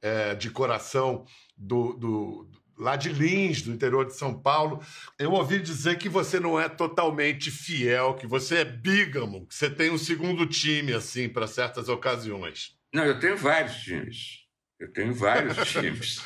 é, 0.02 0.34
de 0.34 0.50
coração 0.50 1.25
do, 1.56 1.92
do- 1.94 2.50
lá 2.78 2.94
de 2.94 3.08
Lins, 3.08 3.62
do 3.62 3.72
interior 3.72 4.06
de 4.06 4.14
São 4.14 4.32
Paulo. 4.40 4.80
Eu 5.18 5.32
ouvi 5.32 5.58
dizer 5.60 5.98
que 5.98 6.08
você 6.08 6.38
não 6.38 6.60
é 6.60 6.68
totalmente 6.68 7.50
fiel, 7.50 8.14
que 8.14 8.26
você 8.26 8.58
é 8.58 8.64
bígamo, 8.64 9.46
que 9.46 9.54
você 9.54 9.68
tem 9.68 9.90
um 9.90 9.98
segundo 9.98 10.46
time, 10.46 10.92
assim, 10.92 11.28
para 11.28 11.46
certas 11.48 11.88
ocasiões. 11.88 12.76
Não, 12.94 13.04
eu 13.04 13.18
tenho 13.18 13.37
vários 13.37 13.76
times. 13.78 14.44
Eu 14.78 14.92
tenho 14.92 15.12
vários 15.12 15.56
times. 15.72 16.22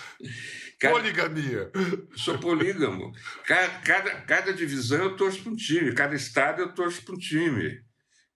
Cada, 0.82 0.94
Poligamia. 0.94 1.70
sou 2.16 2.36
polígamo. 2.38 3.12
Cada, 3.46 3.68
cada, 3.78 4.20
cada 4.22 4.52
divisão 4.52 4.98
eu 4.98 5.16
torço 5.16 5.40
para 5.40 5.52
um 5.52 5.56
time. 5.56 5.94
Cada 5.94 6.16
estado 6.16 6.60
eu 6.60 6.74
torço 6.74 7.04
para 7.04 7.14
um 7.14 7.18
time. 7.18 7.80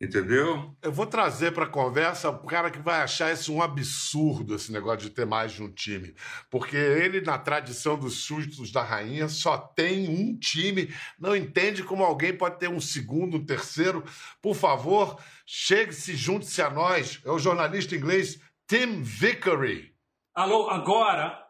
Entendeu? 0.01 0.77
Eu 0.81 0.93
vou 0.93 1.07
trazer 1.07 1.53
para 1.53 1.65
a 1.65 1.69
conversa 1.69 2.31
o 2.31 2.47
cara 2.47 2.71
que 2.71 2.79
vai 2.79 3.01
achar 3.01 3.33
isso 3.33 3.53
um 3.53 3.61
absurdo, 3.61 4.55
esse 4.55 4.71
negócio 4.71 5.01
de 5.01 5.11
ter 5.11 5.27
mais 5.27 5.53
de 5.53 5.63
um 5.63 5.73
time. 5.73 6.15
Porque 6.49 6.77
ele, 6.77 7.21
na 7.21 7.37
tradição 7.37 7.99
dos 7.99 8.19
súditos 8.19 8.71
da 8.71 8.83
rainha, 8.83 9.27
só 9.27 9.59
tem 9.59 10.09
um 10.09 10.39
time. 10.39 10.95
Não 11.19 11.35
entende 11.35 11.83
como 11.83 12.05
alguém 12.05 12.37
pode 12.37 12.61
ter 12.61 12.69
um 12.69 12.81
segundo, 12.81 13.39
um 13.39 13.45
terceiro. 13.45 14.05
Por 14.41 14.55
favor, 14.55 15.19
chegue-se, 15.45 16.15
junte-se 16.15 16.63
a 16.63 16.71
nós. 16.71 17.21
É 17.25 17.31
o 17.31 17.41
jornalista 17.41 17.97
inglês 17.97 18.39
Tim 18.69 19.03
Vickery. 19.03 19.93
Alô, 20.33 20.69
agora, 20.69 21.46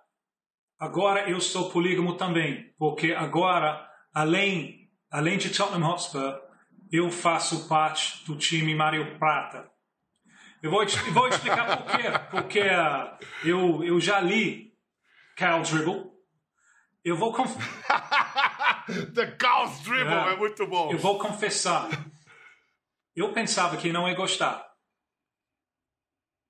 agora 0.78 1.28
eu 1.28 1.40
sou 1.40 1.70
polígamo 1.70 2.16
também, 2.16 2.74
porque 2.78 3.12
agora, 3.12 3.88
além, 4.12 4.90
além 5.10 5.38
de 5.38 5.50
Tottenham 5.50 5.88
Hotspur, 5.88 6.38
eu 6.90 7.10
faço 7.10 7.68
parte 7.68 8.24
do 8.26 8.36
time 8.36 8.74
Mário 8.74 9.18
Prata. 9.18 9.70
Eu 10.62 10.70
vou, 10.70 10.84
vou 11.12 11.28
explicar 11.28 11.76
por 11.76 11.96
quê. 11.96 12.02
Porque 12.30 12.60
ah, 12.60 13.18
eu, 13.44 13.84
eu 13.84 14.00
já 14.00 14.20
li 14.20 14.72
Carl 15.36 15.62
Dribble. 15.62 16.10
Eu 17.04 17.16
vou, 17.16 17.32
The 19.14 19.26
Cow's 19.38 19.80
Dribble 19.84 20.12
É. 20.12 20.32
é 20.32 20.36
muito 20.36 20.66
bom. 20.66 20.90
eu 20.90 20.98
vou 20.98 21.18
confessar. 21.18 21.88
Eu 23.14 23.32
pensava 23.32 23.76
que 23.76 23.92
não 23.92 24.08
ia 24.08 24.14
gostar. 24.14 24.66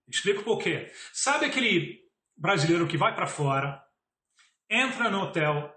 Explico 0.08 0.42
por 0.42 0.58
quê. 0.58 0.90
Sabe 1.12 1.46
aquele 1.46 2.00
brasileiro 2.36 2.86
que 2.86 2.96
vai 2.96 3.14
para 3.14 3.26
fora, 3.26 3.82
entra 4.70 5.10
no 5.10 5.22
hotel, 5.22 5.74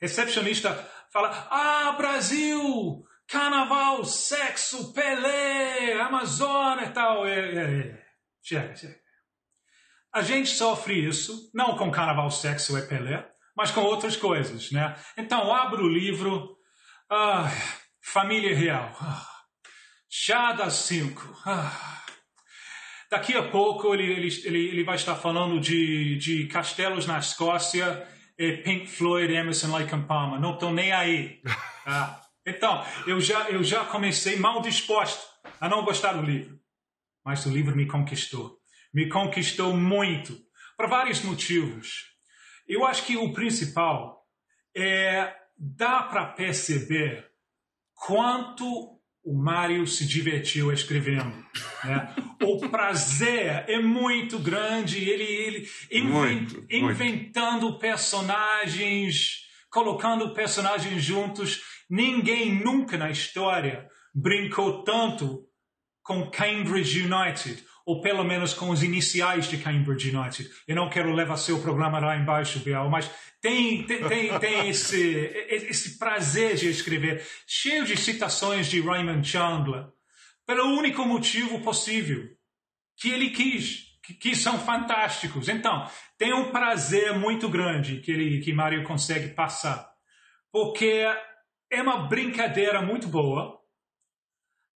recepcionista 0.00 0.74
fala: 1.12 1.48
Ah, 1.50 1.92
Brasil, 1.92 3.04
carnaval, 3.26 4.04
sexo, 4.04 4.92
Pelé, 4.92 6.00
Amazônia 6.00 6.86
e 6.86 6.92
tal. 6.92 7.26
É, 7.26 7.38
é, 7.38 7.78
é. 7.78 8.06
Chega, 8.42 8.74
chega. 8.74 9.00
A 10.12 10.22
gente 10.22 10.50
sofre 10.50 11.06
isso, 11.06 11.50
não 11.54 11.76
com 11.76 11.90
carnaval, 11.90 12.30
sexo 12.30 12.76
e 12.76 12.82
Pelé, 12.86 13.30
mas 13.56 13.70
com 13.70 13.82
outras 13.82 14.16
coisas, 14.16 14.72
né? 14.72 14.96
Então, 15.16 15.54
abro 15.54 15.84
o 15.84 15.88
livro, 15.88 16.56
ah, 17.08 17.48
Família 18.00 18.56
Real, 18.56 18.92
ah, 19.00 19.26
Chá 20.08 20.52
das 20.52 20.74
Cinco. 20.74 21.22
Ah. 21.46 21.99
Daqui 23.10 23.36
a 23.36 23.42
pouco 23.42 23.92
ele, 23.92 24.04
ele, 24.12 24.68
ele, 24.68 24.84
vai 24.84 24.94
estar 24.94 25.16
falando 25.16 25.58
de, 25.58 26.16
de 26.16 26.46
castelos 26.46 27.06
na 27.06 27.18
Escócia, 27.18 28.06
e 28.38 28.58
Pink 28.58 28.86
Floyd, 28.86 29.32
Emerson, 29.34 29.72
Lake 29.72 29.94
and 29.94 30.04
Palmer. 30.04 30.40
Não 30.40 30.54
estou 30.54 30.72
nem 30.72 30.92
aí. 30.92 31.42
Tá? 31.84 32.22
Então, 32.46 32.84
eu 33.06 33.20
já, 33.20 33.50
eu 33.50 33.64
já 33.64 33.84
comecei 33.84 34.36
mal 34.36 34.62
disposto 34.62 35.26
a 35.60 35.68
não 35.68 35.84
gostar 35.84 36.12
do 36.12 36.22
livro. 36.22 36.58
Mas 37.24 37.44
o 37.46 37.50
livro 37.50 37.74
me 37.76 37.86
conquistou. 37.86 38.58
Me 38.94 39.08
conquistou 39.08 39.76
muito. 39.76 40.38
Por 40.76 40.88
vários 40.88 41.22
motivos. 41.22 42.06
Eu 42.68 42.86
acho 42.86 43.04
que 43.04 43.16
o 43.16 43.32
principal 43.32 44.24
é 44.76 45.34
dá 45.58 46.02
para 46.04 46.26
perceber 46.26 47.30
quanto 47.94 48.99
o 49.24 49.36
Mário 49.36 49.86
se 49.86 50.06
divertiu 50.06 50.72
escrevendo. 50.72 51.32
Né? 51.84 52.14
O 52.42 52.58
prazer 52.70 53.66
é 53.68 53.78
muito 53.78 54.38
grande, 54.38 54.96
ele, 54.98 55.24
ele 55.24 55.68
muito, 56.04 56.64
inventando 56.70 57.64
muito. 57.64 57.78
personagens, 57.78 59.42
colocando 59.70 60.32
personagens 60.32 61.04
juntos. 61.04 61.60
Ninguém 61.88 62.50
nunca 62.50 62.96
na 62.96 63.10
história 63.10 63.86
brincou 64.14 64.82
tanto 64.84 65.46
com 66.02 66.30
Cambridge 66.30 67.02
United 67.02 67.62
ou 67.90 68.00
pelo 68.00 68.22
menos 68.22 68.54
com 68.54 68.70
os 68.70 68.84
iniciais 68.84 69.48
de 69.48 69.58
Cambridge 69.58 70.16
United. 70.16 70.48
Eu 70.68 70.76
não 70.76 70.88
quero 70.88 71.12
levar 71.12 71.36
seu 71.36 71.60
programa 71.60 71.98
lá 71.98 72.16
embaixo, 72.16 72.60
Biel, 72.60 72.88
mas 72.88 73.10
tem, 73.40 73.82
tem, 73.82 74.06
tem, 74.06 74.38
tem 74.38 74.68
esse, 74.68 75.12
esse 75.48 75.98
prazer 75.98 76.54
de 76.54 76.68
escrever, 76.68 77.26
cheio 77.48 77.84
de 77.84 77.96
citações 77.96 78.68
de 78.68 78.80
Raymond 78.80 79.26
Chandler, 79.26 79.86
pelo 80.46 80.78
único 80.78 81.04
motivo 81.04 81.60
possível, 81.62 82.28
que 82.96 83.10
ele 83.10 83.30
quis, 83.30 83.86
que, 84.04 84.14
que 84.14 84.36
são 84.36 84.56
fantásticos. 84.56 85.48
Então, 85.48 85.84
tem 86.16 86.32
um 86.32 86.52
prazer 86.52 87.18
muito 87.18 87.48
grande 87.48 87.98
que, 87.98 88.12
ele, 88.12 88.38
que 88.38 88.52
Mário 88.52 88.84
consegue 88.84 89.30
passar, 89.34 89.84
porque 90.52 91.04
é 91.68 91.82
uma 91.82 92.06
brincadeira 92.06 92.80
muito 92.82 93.08
boa, 93.08 93.59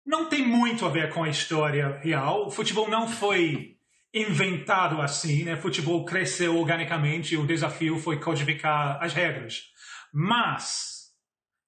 não 0.04 0.28
tem 0.28 0.46
muito 0.46 0.84
a 0.84 0.88
ver 0.88 1.10
com 1.10 1.22
a 1.22 1.28
história 1.28 1.98
real. 2.02 2.46
O 2.46 2.50
futebol 2.50 2.88
não 2.88 3.06
foi 3.06 3.76
inventado 4.12 5.00
assim, 5.00 5.44
né? 5.44 5.54
O 5.54 5.60
futebol 5.60 6.04
cresceu 6.04 6.58
organicamente, 6.58 7.36
o 7.36 7.46
desafio 7.46 7.98
foi 7.98 8.18
codificar 8.18 9.02
as 9.02 9.14
regras. 9.14 9.70
Mas 10.12 11.10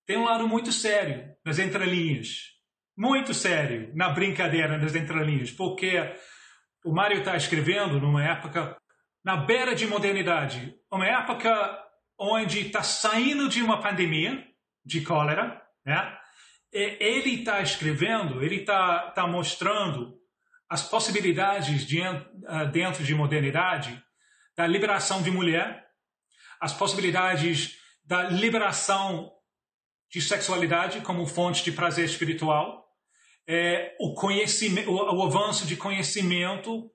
tem 0.06 0.18
um 0.18 0.24
lado 0.24 0.46
muito 0.46 0.70
sério 0.70 1.24
nas 1.44 1.58
entrelinhas. 1.58 2.52
Muito 2.96 3.32
sério 3.32 3.90
na 3.94 4.10
brincadeira 4.10 4.78
nas 4.78 4.94
entrelinhas, 4.94 5.50
porque 5.50 6.14
o 6.84 6.92
Mário 6.92 7.18
está 7.18 7.36
escrevendo 7.36 7.98
numa 7.98 8.22
época 8.22 8.76
na 9.24 9.36
beira 9.36 9.74
de 9.74 9.86
modernidade, 9.86 10.76
uma 10.92 11.06
época 11.06 11.82
onde 12.18 12.66
está 12.66 12.82
saindo 12.82 13.48
de 13.48 13.62
uma 13.62 13.80
pandemia 13.80 14.46
de 14.84 15.00
cólera, 15.00 15.60
né? 15.84 16.16
Ele 16.74 17.36
está 17.36 17.62
escrevendo, 17.62 18.42
ele 18.42 18.56
está 18.56 19.10
tá 19.12 19.26
mostrando 19.26 20.18
as 20.68 20.82
possibilidades 20.82 21.86
de, 21.86 22.00
uh, 22.00 22.68
dentro 22.72 23.04
de 23.04 23.14
modernidade 23.14 24.02
da 24.56 24.66
liberação 24.66 25.22
de 25.22 25.30
mulher, 25.30 25.86
as 26.60 26.72
possibilidades 26.72 27.76
da 28.04 28.24
liberação 28.24 29.30
de 30.10 30.20
sexualidade 30.20 31.00
como 31.02 31.26
fonte 31.26 31.62
de 31.62 31.70
prazer 31.72 32.04
espiritual, 32.04 32.84
é, 33.46 33.94
o 34.00 34.14
conhecimento, 34.14 34.90
o, 34.90 34.94
o, 34.94 35.22
avanço 35.24 35.66
de 35.66 35.76
conhecimento, 35.76 36.90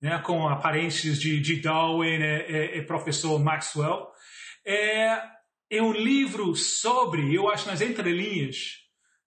né, 0.00 0.18
com 0.18 0.48
aparências 0.48 1.18
de, 1.18 1.40
de 1.40 1.60
Darwin 1.60 2.20
e, 2.20 2.24
e, 2.24 2.78
e 2.78 2.82
professor 2.82 3.38
Maxwell, 3.38 4.08
é, 4.66 5.22
é 5.70 5.82
um 5.82 5.92
livro 5.92 6.54
sobre, 6.54 7.34
eu 7.34 7.48
acho 7.48 7.68
nas 7.68 7.80
entrelinhas, 7.80 8.81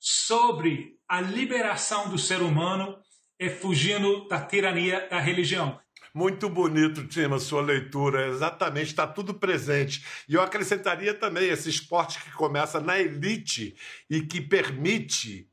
sobre 0.08 1.00
a 1.10 1.20
liberação 1.20 2.10
do 2.10 2.18
ser 2.20 2.44
humano 2.44 2.96
e 3.40 3.50
fugindo 3.50 4.28
da 4.28 4.40
tirania 4.40 5.10
da 5.10 5.20
religião. 5.20 5.80
Muito 6.14 6.48
bonito, 6.48 7.08
Tima, 7.08 7.40
sua 7.40 7.64
leitura. 7.64 8.28
Exatamente, 8.28 8.90
está 8.90 9.08
tudo 9.08 9.34
presente. 9.34 10.06
E 10.30 10.36
eu 10.36 10.44
acrescentaria 10.44 11.12
também 11.12 11.50
esse 11.50 11.70
esporte 11.70 12.24
que 12.24 12.32
começa 12.34 12.80
na 12.80 13.00
elite 13.00 13.76
e 14.08 14.22
que 14.22 14.40
permite 14.40 15.50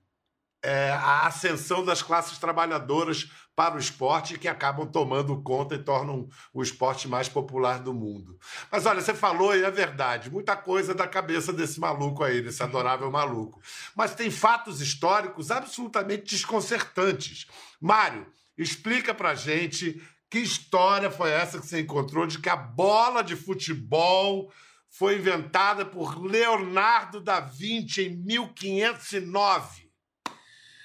é, 0.62 0.90
a 0.90 1.26
ascensão 1.26 1.82
das 1.82 2.02
classes 2.02 2.36
trabalhadoras 2.36 3.30
para 3.62 3.76
o 3.76 3.78
esporte 3.78 4.38
que 4.38 4.48
acabam 4.48 4.86
tomando 4.86 5.40
conta 5.42 5.76
e 5.76 5.78
tornam 5.78 6.28
o 6.52 6.62
esporte 6.62 7.06
mais 7.06 7.28
popular 7.28 7.78
do 7.78 7.94
mundo. 7.94 8.38
Mas 8.70 8.86
olha, 8.86 9.00
você 9.00 9.14
falou 9.14 9.54
e 9.54 9.62
é 9.62 9.70
verdade, 9.70 10.30
muita 10.30 10.56
coisa 10.56 10.92
da 10.94 11.06
cabeça 11.06 11.52
desse 11.52 11.78
maluco 11.78 12.24
aí, 12.24 12.42
desse 12.42 12.62
adorável 12.64 13.10
maluco. 13.10 13.60
Mas 13.94 14.14
tem 14.14 14.30
fatos 14.30 14.80
históricos 14.80 15.50
absolutamente 15.50 16.24
desconcertantes. 16.24 17.46
Mário, 17.80 18.26
explica 18.58 19.14
pra 19.14 19.34
gente 19.34 20.02
que 20.28 20.40
história 20.40 21.10
foi 21.10 21.30
essa 21.30 21.60
que 21.60 21.66
você 21.66 21.80
encontrou 21.80 22.26
de 22.26 22.38
que 22.38 22.48
a 22.48 22.56
bola 22.56 23.22
de 23.22 23.36
futebol 23.36 24.52
foi 24.90 25.16
inventada 25.16 25.86
por 25.86 26.20
Leonardo 26.20 27.20
da 27.20 27.38
Vinci 27.38 28.02
em 28.02 28.16
1509, 28.16 29.90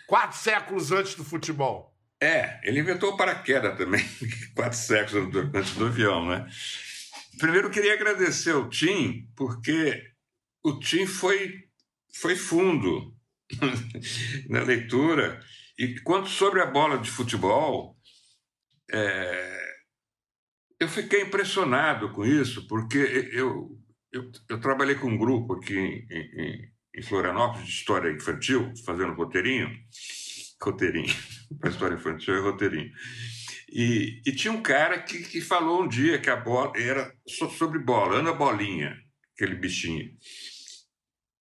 quatro 0.08 0.38
séculos 0.38 0.92
antes 0.92 1.16
do 1.16 1.24
futebol. 1.24 1.97
É, 2.22 2.60
ele 2.64 2.80
inventou 2.80 3.14
o 3.14 3.18
paraquedas 3.18 3.78
também, 3.78 4.04
quatro 4.56 4.78
séculos 4.78 5.36
antes 5.54 5.76
do 5.76 5.86
avião, 5.86 6.28
né? 6.28 6.48
Primeiro, 7.38 7.70
queria 7.70 7.94
agradecer 7.94 8.52
ao 8.52 8.70
Tim, 8.70 9.30
porque 9.36 10.04
o 10.64 10.80
Tim 10.80 11.06
foi, 11.06 11.64
foi 12.16 12.36
fundo 12.36 13.16
na 14.50 14.64
leitura. 14.64 15.40
E 15.78 16.00
quanto 16.02 16.28
sobre 16.28 16.60
a 16.62 16.66
bola 16.66 16.98
de 16.98 17.12
futebol, 17.12 17.96
é, 18.92 19.76
eu 20.80 20.88
fiquei 20.88 21.22
impressionado 21.22 22.12
com 22.12 22.26
isso, 22.26 22.68
porque 22.68 22.98
eu, 23.32 23.78
eu, 24.12 24.32
eu 24.50 24.60
trabalhei 24.60 24.96
com 24.96 25.08
um 25.08 25.18
grupo 25.18 25.54
aqui 25.54 25.78
em, 25.78 26.08
em, 26.10 26.72
em 26.96 27.02
Florianópolis 27.04 27.68
de 27.68 27.74
história 27.74 28.12
infantil, 28.12 28.74
fazendo 28.84 29.14
roteirinho, 29.14 29.70
roteirinho, 30.60 31.14
para 31.60 31.70
história 31.70 31.96
infantil 31.96 32.36
é 32.36 32.40
roteirinho. 32.40 32.92
E, 33.70 34.22
e, 34.26 34.32
tinha 34.32 34.54
um 34.54 34.62
cara 34.62 35.02
que, 35.02 35.24
que 35.24 35.42
falou 35.42 35.84
um 35.84 35.88
dia 35.88 36.20
que 36.20 36.30
a 36.30 36.38
bola 36.38 36.72
era 36.76 37.14
sobre 37.28 37.80
bola, 37.80 38.20
Ana 38.20 38.34
Bolinha, 38.34 38.98
aquele 39.36 39.56
bichinho, 39.56 40.10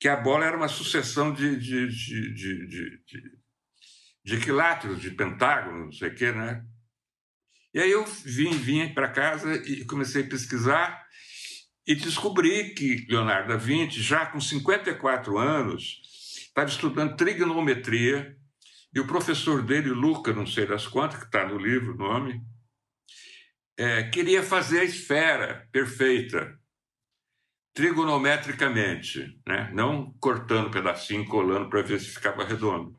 que 0.00 0.08
a 0.08 0.16
bola 0.16 0.44
era 0.44 0.56
uma 0.56 0.68
sucessão 0.68 1.32
de, 1.32 1.56
de, 1.56 1.88
de, 1.88 2.34
de, 2.34 2.66
de, 2.66 3.04
de, 3.06 3.22
de 4.24 4.34
equiláteros, 4.34 5.00
de 5.00 5.12
pentágonos, 5.12 5.84
não 5.84 5.92
sei 5.92 6.08
o 6.08 6.14
quê, 6.14 6.32
né? 6.32 6.64
E 7.72 7.78
aí 7.78 7.90
eu 7.90 8.04
vim, 8.04 8.50
vim 8.50 8.92
para 8.92 9.08
casa 9.08 9.54
e 9.54 9.84
comecei 9.84 10.22
a 10.22 10.28
pesquisar 10.28 11.06
e 11.86 11.94
descobri 11.94 12.74
que 12.74 13.06
Leonardo 13.08 13.48
da 13.48 13.56
Vinci, 13.56 14.02
já 14.02 14.26
com 14.26 14.40
54 14.40 15.38
anos, 15.38 16.00
estava 16.48 16.68
estudando 16.68 17.16
trigonometria 17.16 18.36
e 18.96 19.00
o 19.00 19.06
professor 19.06 19.60
dele, 19.62 19.90
Luca, 19.90 20.32
não 20.32 20.46
sei 20.46 20.64
das 20.64 20.86
quantas, 20.86 21.18
que 21.18 21.26
está 21.26 21.46
no 21.46 21.58
livro 21.58 21.92
o 21.92 21.98
nome, 21.98 22.40
é, 23.76 24.04
queria 24.04 24.42
fazer 24.42 24.80
a 24.80 24.84
esfera 24.84 25.68
perfeita, 25.70 26.58
trigonometricamente, 27.74 29.38
né? 29.46 29.70
não 29.74 30.14
cortando 30.18 30.68
um 30.68 30.70
pedacinho, 30.70 31.28
colando 31.28 31.68
para 31.68 31.82
ver 31.82 32.00
se 32.00 32.06
ficava 32.06 32.42
redondo. 32.42 32.96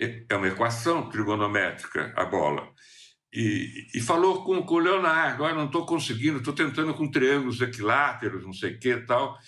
É 0.00 0.34
uma 0.34 0.48
equação 0.48 1.08
trigonométrica 1.08 2.12
a 2.16 2.24
bola. 2.24 2.68
E, 3.32 3.86
e 3.94 4.00
falou 4.00 4.42
com, 4.42 4.60
com 4.64 4.74
o 4.74 4.80
Leonardo: 4.80 5.44
agora 5.44 5.54
não 5.54 5.66
estou 5.66 5.86
conseguindo, 5.86 6.38
estou 6.38 6.52
tentando 6.52 6.94
com 6.94 7.08
triângulos 7.08 7.60
equiláteros, 7.60 8.42
não 8.42 8.52
sei 8.52 8.74
o 8.74 8.80
que 8.80 8.96
tal. 9.02 9.38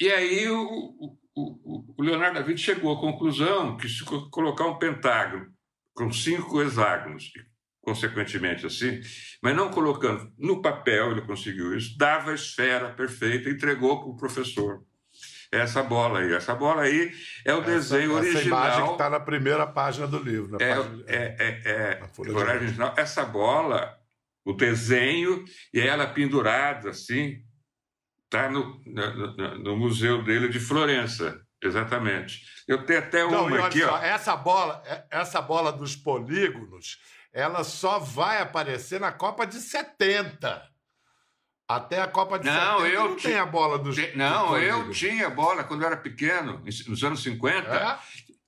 E 0.00 0.10
aí 0.10 0.48
o, 0.48 1.16
o, 1.34 1.94
o 1.96 2.02
Leonardo 2.02 2.38
da 2.38 2.44
Vinci 2.44 2.64
chegou 2.64 2.96
à 2.96 3.00
conclusão 3.00 3.76
que 3.76 3.88
se 3.88 4.04
colocar 4.04 4.66
um 4.66 4.78
pentágono 4.78 5.46
com 5.94 6.10
cinco 6.12 6.60
hexágonos, 6.60 7.30
consequentemente 7.80 8.66
assim, 8.66 9.00
mas 9.42 9.54
não 9.54 9.70
colocando 9.70 10.32
no 10.38 10.60
papel, 10.60 11.12
ele 11.12 11.22
conseguiu 11.22 11.76
isso, 11.76 11.96
dava 11.96 12.32
a 12.32 12.34
esfera 12.34 12.90
perfeita, 12.90 13.48
entregou 13.48 14.00
para 14.00 14.10
o 14.10 14.16
professor 14.16 14.84
essa 15.52 15.82
bola 15.82 16.20
aí. 16.20 16.32
Essa 16.32 16.54
bola 16.54 16.82
aí 16.82 17.12
é 17.44 17.54
o 17.54 17.60
essa, 17.60 17.70
desenho 17.70 18.18
essa 18.18 18.28
original. 18.28 18.40
Essa 18.40 18.48
imagem 18.48 18.86
que 18.86 18.92
está 18.92 19.10
na 19.10 19.20
primeira 19.20 19.66
página 19.66 20.06
do 20.06 20.18
livro. 20.18 20.56
É, 20.60 20.74
página, 20.74 21.04
é, 21.06 21.36
é, 21.64 22.00
é 22.00 22.30
original. 22.30 22.94
Essa 22.96 23.24
bola, 23.24 23.96
o 24.44 24.52
desenho 24.52 25.44
e 25.72 25.80
ela 25.80 26.06
pendurada 26.06 26.90
assim, 26.90 27.42
Está 28.34 28.50
no, 28.50 28.82
no, 28.84 29.58
no, 29.58 29.76
museu 29.76 30.24
dele 30.24 30.48
de 30.48 30.58
Florença, 30.58 31.40
exatamente. 31.62 32.42
Eu 32.66 32.84
tenho 32.84 32.98
até 32.98 33.24
uma 33.24 33.48
Não, 33.48 33.64
aqui. 33.64 33.80
Só, 33.80 33.92
ó. 33.92 33.98
Essa 33.98 34.34
bola, 34.36 34.82
é, 34.84 35.04
essa 35.08 35.40
bola 35.40 35.70
dos 35.70 35.94
polígonos, 35.94 36.98
ela 37.32 37.62
só 37.62 38.00
vai 38.00 38.42
aparecer 38.42 38.98
na 38.98 39.12
Copa 39.12 39.46
de 39.46 39.60
70. 39.60 40.68
Até 41.68 42.02
a 42.02 42.08
Copa 42.08 42.36
de 42.40 42.46
não, 42.46 42.80
70 42.80 42.88
eu 42.88 43.08
não 43.10 43.16
tem 43.16 43.38
a 43.38 43.46
bola 43.46 43.78
dos. 43.78 43.96
Não, 44.16 44.48
dos 44.48 44.62
eu 44.62 44.90
tinha 44.90 45.30
bola 45.30 45.62
quando 45.62 45.82
eu 45.82 45.86
era 45.86 45.96
pequeno, 45.96 46.60
nos 46.88 47.04
anos 47.04 47.22
50. 47.22 47.68
É? 47.72 47.98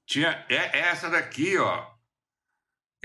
Tinha 0.05 0.45
é 0.49 0.81
essa 0.81 1.09
daqui, 1.09 1.57
ó. 1.59 1.96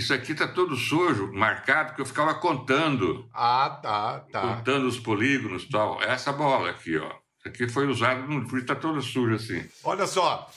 Isso 0.02 0.16
aqui 0.16 0.32
está 0.32 0.48
todo 0.48 0.76
sujo, 0.76 1.32
marcado, 1.32 1.90
porque 1.90 2.02
eu 2.02 2.06
ficava 2.08 2.34
contando. 2.34 3.30
Ah, 3.32 3.80
tá, 3.84 4.20
tá. 4.32 4.42
Contando 4.56 4.88
os 4.88 5.00
polígonos 5.00 5.62
e 5.62 5.70
tal. 5.70 6.02
Essa 6.02 6.34
bola 6.34 6.72
aqui, 6.72 6.98
ó. 6.98 7.08
Isso 7.38 7.48
aqui 7.48 7.70
foi 7.70 7.86
usado, 7.86 8.28
por 8.28 8.58
isso 8.58 8.58
está 8.58 8.76
toda 8.76 9.00
suja 9.00 9.36
assim. 9.36 9.64
Olha 9.84 10.08
só, 10.08 10.50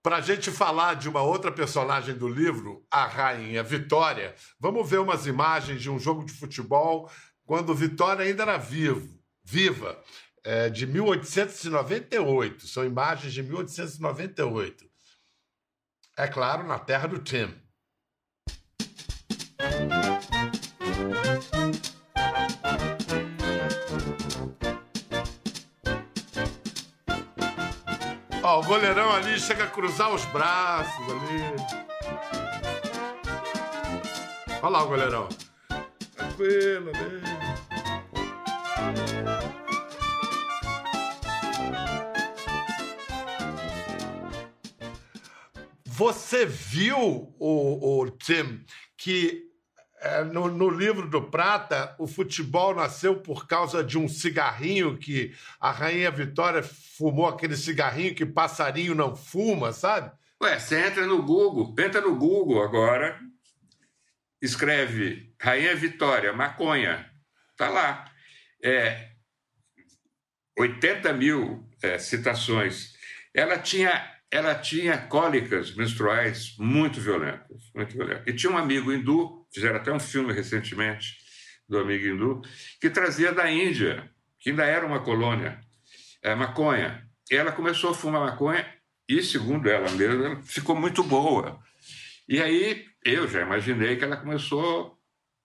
para 0.00 0.18
a 0.18 0.20
gente 0.20 0.52
falar 0.52 0.94
de 0.94 1.08
uma 1.08 1.22
outra 1.22 1.50
personagem 1.50 2.14
do 2.14 2.28
livro, 2.28 2.86
a 2.88 3.04
Rainha 3.04 3.64
Vitória, 3.64 4.32
vamos 4.60 4.88
ver 4.88 5.00
umas 5.00 5.26
imagens 5.26 5.82
de 5.82 5.90
um 5.90 5.98
jogo 5.98 6.24
de 6.24 6.32
futebol 6.32 7.10
quando 7.44 7.74
Vitória 7.74 8.24
ainda 8.24 8.44
era 8.44 8.58
vivo, 8.58 9.20
viva, 9.42 10.00
é, 10.44 10.70
de 10.70 10.86
1898. 10.86 12.68
São 12.68 12.84
imagens 12.84 13.32
de 13.32 13.42
1898. 13.42 14.84
É 16.16 16.28
claro, 16.28 16.62
na 16.64 16.78
terra 16.78 17.08
do 17.08 17.18
Tim. 17.18 17.52
Ó, 28.44 28.58
o 28.58 28.64
goleirão 28.64 29.12
ali 29.12 29.38
chega 29.38 29.64
a 29.64 29.66
cruzar 29.68 30.12
os 30.12 30.24
braços 30.26 31.00
ali. 31.08 31.42
Olha 34.60 34.68
lá 34.68 34.82
o 34.82 34.88
goleirão. 34.88 35.28
Tranquilo, 36.16 36.92
né? 36.92 37.22
Você 45.84 46.44
viu, 46.44 47.32
o, 47.38 48.00
o 48.00 48.10
Tim, 48.10 48.64
que 48.96 49.51
é, 50.02 50.24
no, 50.24 50.48
no, 50.48 50.68
livro 50.68 51.08
do 51.08 51.22
Prata, 51.22 51.94
o 51.96 52.08
futebol 52.08 52.74
nasceu 52.74 53.20
por 53.20 53.46
causa 53.46 53.84
de 53.84 53.96
um 53.96 54.08
cigarrinho 54.08 54.98
que 54.98 55.32
a 55.60 55.70
Rainha 55.70 56.10
Vitória 56.10 56.62
fumou, 56.62 57.28
aquele 57.28 57.56
cigarrinho 57.56 58.14
que 58.14 58.26
passarinho 58.26 58.96
não 58.96 59.14
fuma, 59.14 59.72
sabe? 59.72 60.10
Ué, 60.42 60.58
você 60.58 60.88
entra 60.88 61.06
no 61.06 61.22
Google, 61.22 61.72
entra 61.78 62.00
no 62.00 62.16
Google 62.16 62.62
agora, 62.64 63.20
escreve 64.40 65.32
Rainha 65.40 65.76
Vitória, 65.76 66.32
maconha, 66.32 67.08
tá 67.56 67.68
lá. 67.68 68.04
É, 68.60 69.12
80 70.58 71.12
mil 71.12 71.64
é, 71.80 71.96
citações. 71.98 72.94
Ela 73.32 73.56
tinha 73.56 74.04
ela 74.32 74.54
tinha 74.54 74.96
cólicas 74.96 75.74
menstruais 75.74 76.56
muito 76.58 76.98
violentas, 76.98 77.70
muito 77.74 77.92
violentas. 77.92 78.26
E 78.26 78.32
tinha 78.32 78.50
um 78.50 78.56
amigo 78.56 78.90
hindu, 78.90 79.46
fizeram 79.52 79.76
até 79.76 79.92
um 79.92 80.00
filme 80.00 80.32
recentemente 80.32 81.18
do 81.68 81.78
amigo 81.78 82.06
hindu, 82.06 82.40
que 82.80 82.88
trazia 82.88 83.30
da 83.30 83.50
Índia, 83.50 84.10
que 84.40 84.48
ainda 84.48 84.64
era 84.64 84.86
uma 84.86 85.00
colônia, 85.00 85.60
é, 86.22 86.34
maconha. 86.34 87.06
Ela 87.30 87.52
começou 87.52 87.90
a 87.90 87.94
fumar 87.94 88.22
maconha 88.22 88.66
e, 89.06 89.22
segundo 89.22 89.68
ela 89.68 89.90
mesma, 89.90 90.42
ficou 90.42 90.74
muito 90.74 91.02
boa. 91.02 91.60
E 92.26 92.40
aí 92.40 92.86
eu 93.04 93.28
já 93.28 93.42
imaginei 93.42 93.96
que 93.96 94.04
ela 94.04 94.16
começou 94.16 94.98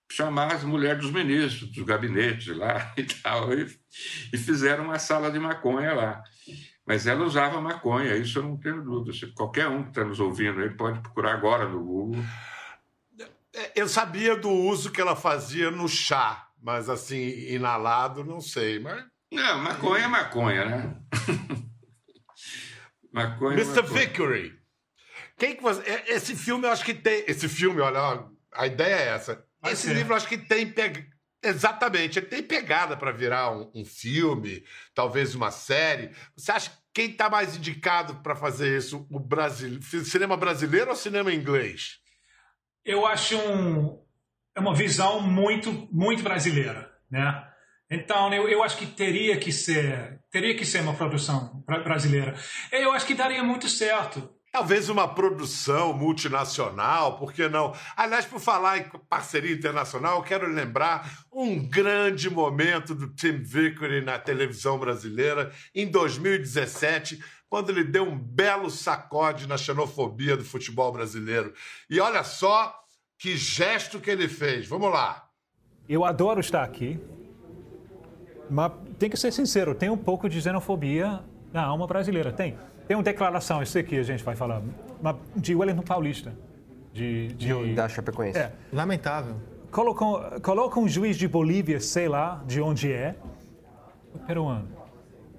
a 0.10 0.13
chamar 0.13 0.54
as 0.54 0.63
mulheres 0.63 1.02
dos 1.02 1.12
ministros, 1.12 1.69
dos 1.71 1.84
gabinetes 1.84 2.56
lá 2.56 2.93
e 2.95 3.04
tal, 3.04 3.54
e, 3.54 3.67
e 4.32 4.38
fizeram 4.38 4.86
uma 4.86 4.97
sala 4.97 5.30
de 5.30 5.39
maconha 5.39 5.93
lá. 5.93 6.23
Mas 6.88 7.06
ela 7.06 7.26
usava 7.26 7.60
maconha, 7.60 8.15
isso 8.15 8.39
eu 8.39 8.43
não 8.43 8.56
tenho 8.56 8.82
dúvida. 8.82 9.12
Qualquer 9.36 9.67
um 9.67 9.84
que 9.84 9.89
está 9.89 10.06
nos 10.06 10.21
ouvindo 10.21 10.62
ele 10.62 10.76
pode 10.76 11.02
procurar 11.02 11.34
agora 11.34 11.67
no 11.67 11.84
Google. 11.84 12.23
É, 13.54 13.73
eu 13.76 13.89
sabia 13.89 14.38
do 14.38 14.50
uso 14.50 14.89
que 14.89 15.02
ela 15.02 15.15
fazia 15.15 15.69
no 15.69 15.89
chá, 15.89 16.47
mas 16.62 16.88
assim, 16.88 17.28
inalado, 17.50 18.23
não 18.23 18.39
sei. 18.39 18.80
Mas... 18.80 19.04
Não, 19.30 19.58
maconha 19.60 20.06
é 20.06 20.08
maconha, 20.08 20.65
né? 20.65 20.95
maconha 23.12 23.58
Mr. 23.60 23.80
É 23.80 23.82
maconha. 23.82 24.00
Vickery. 24.00 24.60
Quem 25.38 25.58
que 25.58 25.62
você... 25.62 25.82
É, 25.82 26.13
esse 26.13 26.38
filme 26.38 26.67
eu 26.67 26.71
acho 26.71 26.86
que 26.86 26.93
tem. 26.93 27.26
Esse 27.28 27.50
filme, 27.50 27.82
olha, 27.82 28.30
a 28.54 28.65
ideia 28.65 28.95
é 28.95 29.08
essa. 29.10 29.45
Esse 29.65 29.93
livro 29.93 30.13
eu 30.13 30.17
acho 30.17 30.28
que 30.28 30.38
tem 30.38 30.71
Exatamente, 31.43 32.17
ele 32.17 32.26
tem 32.26 32.41
pegada 32.41 32.97
para 32.97 33.12
virar 33.12 33.52
um, 33.52 33.71
um, 33.76 33.86
filme, 33.86 34.63
talvez 34.93 35.36
uma 35.36 35.52
série. 35.52 36.12
Você 36.36 36.52
acha 36.52 36.69
que 36.71 36.78
quem 36.93 37.12
está 37.12 37.30
mais 37.30 37.56
indicado 37.56 38.15
para 38.15 38.36
fazer 38.36 38.78
isso, 38.78 39.08
o 39.12 39.19
Brasil, 39.19 39.80
cinema 39.82 40.36
brasileiro 40.36 40.89
ou 40.89 40.95
cinema 40.95 41.32
inglês? 41.32 42.00
Eu 42.84 43.06
acho 43.06 43.38
um, 43.38 44.04
é 44.56 44.60
uma 44.60 44.73
visão 44.73 45.21
muito 45.21 45.88
muito 45.91 46.23
brasileira, 46.23 46.91
né? 47.10 47.47
Então 47.89 48.34
eu, 48.34 48.50
eu 48.50 48.63
acho 48.63 48.78
que 48.78 48.88
teria 48.88 49.38
que 49.38 49.52
ser 49.52 50.19
teria 50.32 50.56
que 50.56 50.65
ser 50.65 50.82
uma 50.82 50.95
produção 50.95 51.63
brasileira. 51.65 52.36
Eu 52.71 52.91
acho 52.91 53.06
que 53.06 53.13
daria 53.13 53.43
muito 53.43 53.69
certo. 53.69 54.37
Talvez 54.52 54.90
uma 54.90 55.08
produção 55.08 55.94
multinacional, 55.94 57.18
por 57.18 57.34
que 57.34 57.48
não? 57.48 57.74
Aliás, 57.96 58.26
por 58.26 58.40
falar 58.40 58.80
em 58.80 58.90
parceria 59.08 59.54
internacional, 59.54 60.24
quero 60.24 60.48
lembrar 60.48 61.26
um 61.32 61.60
grande 61.60 62.30
momento 62.30 62.96
do 62.96 63.14
Tim 63.14 63.38
Vickery 63.38 64.02
na 64.02 64.18
televisão 64.18 64.80
brasileira 64.80 65.52
em 65.76 65.86
2017, 65.86 67.22
quando 67.50 67.70
ele 67.70 67.84
deu 67.84 68.04
um 68.04 68.18
belo 68.18 68.72
sacode 68.72 69.48
na 69.48 69.58
xenofobia 69.58 70.36
do 70.36 70.44
futebol 70.44 70.92
brasileiro. 70.92 71.54
E 71.90 72.00
olha 72.00 72.24
só 72.24 72.74
que 73.20 73.36
gesto 73.36 74.00
que 74.00 74.10
ele 74.10 74.28
fez. 74.28 74.68
Vamos 74.68 74.92
lá. 74.92 75.30
Eu 75.88 76.04
adoro 76.04 76.40
estar 76.40 76.64
aqui, 76.64 77.00
mas 78.50 78.72
tem 78.98 79.10
que 79.10 79.18
ser 79.18 79.32
sincero, 79.32 79.76
tem 79.76 79.90
um 79.90 79.98
pouco 79.98 80.28
de 80.28 80.42
xenofobia 80.42 81.22
na 81.54 81.64
alma 81.64 81.86
brasileira. 81.86 82.32
Tem. 82.32 82.58
Tem 82.88 82.95
uma 82.95 83.04
declaração, 83.04 83.62
isso 83.62 83.78
aqui 83.78 83.97
a 83.97 84.04
gente 84.04 84.23
vai 84.23 84.36
falar, 84.36 84.62
de 85.36 85.54
Wellington 85.54 85.82
Paulista. 85.82 86.34
De, 86.93 87.28
de, 87.34 87.76
da 87.76 87.88
Chapecoense. 87.88 88.39
É. 88.39 88.52
Lamentável. 88.73 89.36
Colocam, 89.69 90.39
colocam 90.41 90.84
um 90.84 90.88
juiz 90.88 91.17
de 91.17 91.28
Bolívia, 91.28 91.80
sei 91.80 92.08
lá 92.08 92.41
de 92.47 92.62
onde 92.62 92.91
é, 92.91 93.15
peruano, 94.26 94.67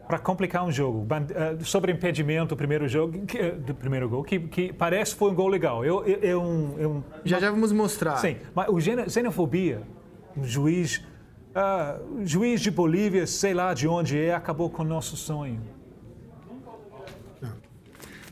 para 0.06 0.18
complicar 0.18 0.64
um 0.64 0.70
jogo. 0.70 1.00
Uh, 1.00 1.64
sobre 1.64 1.90
impedimento, 1.90 2.54
o 2.54 2.56
primeiro 2.56 2.86
jogo, 2.86 3.26
que, 3.26 3.50
do 3.50 3.74
primeiro 3.74 4.08
gol, 4.08 4.22
que, 4.22 4.38
que 4.38 4.72
parece 4.72 5.12
que 5.12 5.18
foi 5.18 5.30
um 5.30 5.34
gol 5.34 5.48
legal. 5.48 5.84
Eu, 5.84 6.04
eu, 6.04 6.20
eu, 6.22 6.76
eu 6.78 7.04
já 7.24 7.40
já 7.40 7.50
vamos 7.50 7.72
mostrar. 7.72 8.16
Sim, 8.18 8.36
mas 8.54 8.68
o 8.68 8.78
xenofobia, 9.10 9.82
um 10.36 10.44
juiz, 10.44 10.98
uh, 11.56 12.24
juiz 12.26 12.60
de 12.60 12.70
Bolívia, 12.70 13.26
sei 13.26 13.54
lá 13.54 13.72
de 13.72 13.88
onde 13.88 14.18
é, 14.20 14.34
acabou 14.34 14.68
com 14.70 14.82
o 14.82 14.86
nosso 14.86 15.16
sonho. 15.16 15.60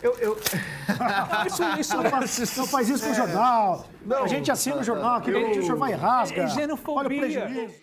Eu, 0.02 0.14
eu... 0.18 0.37
isso, 1.46 1.62
isso, 1.80 1.96
não, 1.96 2.11
faz, 2.11 2.56
não 2.56 2.66
faz 2.66 2.88
isso 2.88 3.04
com 3.04 3.11
o 3.11 3.14
jornal. 3.14 3.90
Não, 4.04 4.24
a 4.24 4.28
gente 4.28 4.50
assina 4.50 4.76
o 4.76 4.85
jornal, 4.85 5.20
que 5.20 5.30
eu, 5.30 5.50
o 5.50 5.62
senhor 5.62 5.76
vai 5.76 5.92
e 5.92 5.94
rasga. 5.94 6.42
É 6.42 6.48
xenofobia. 6.48 6.94
Olha 6.94 7.06
o 7.06 7.20
prejuízo. 7.20 7.74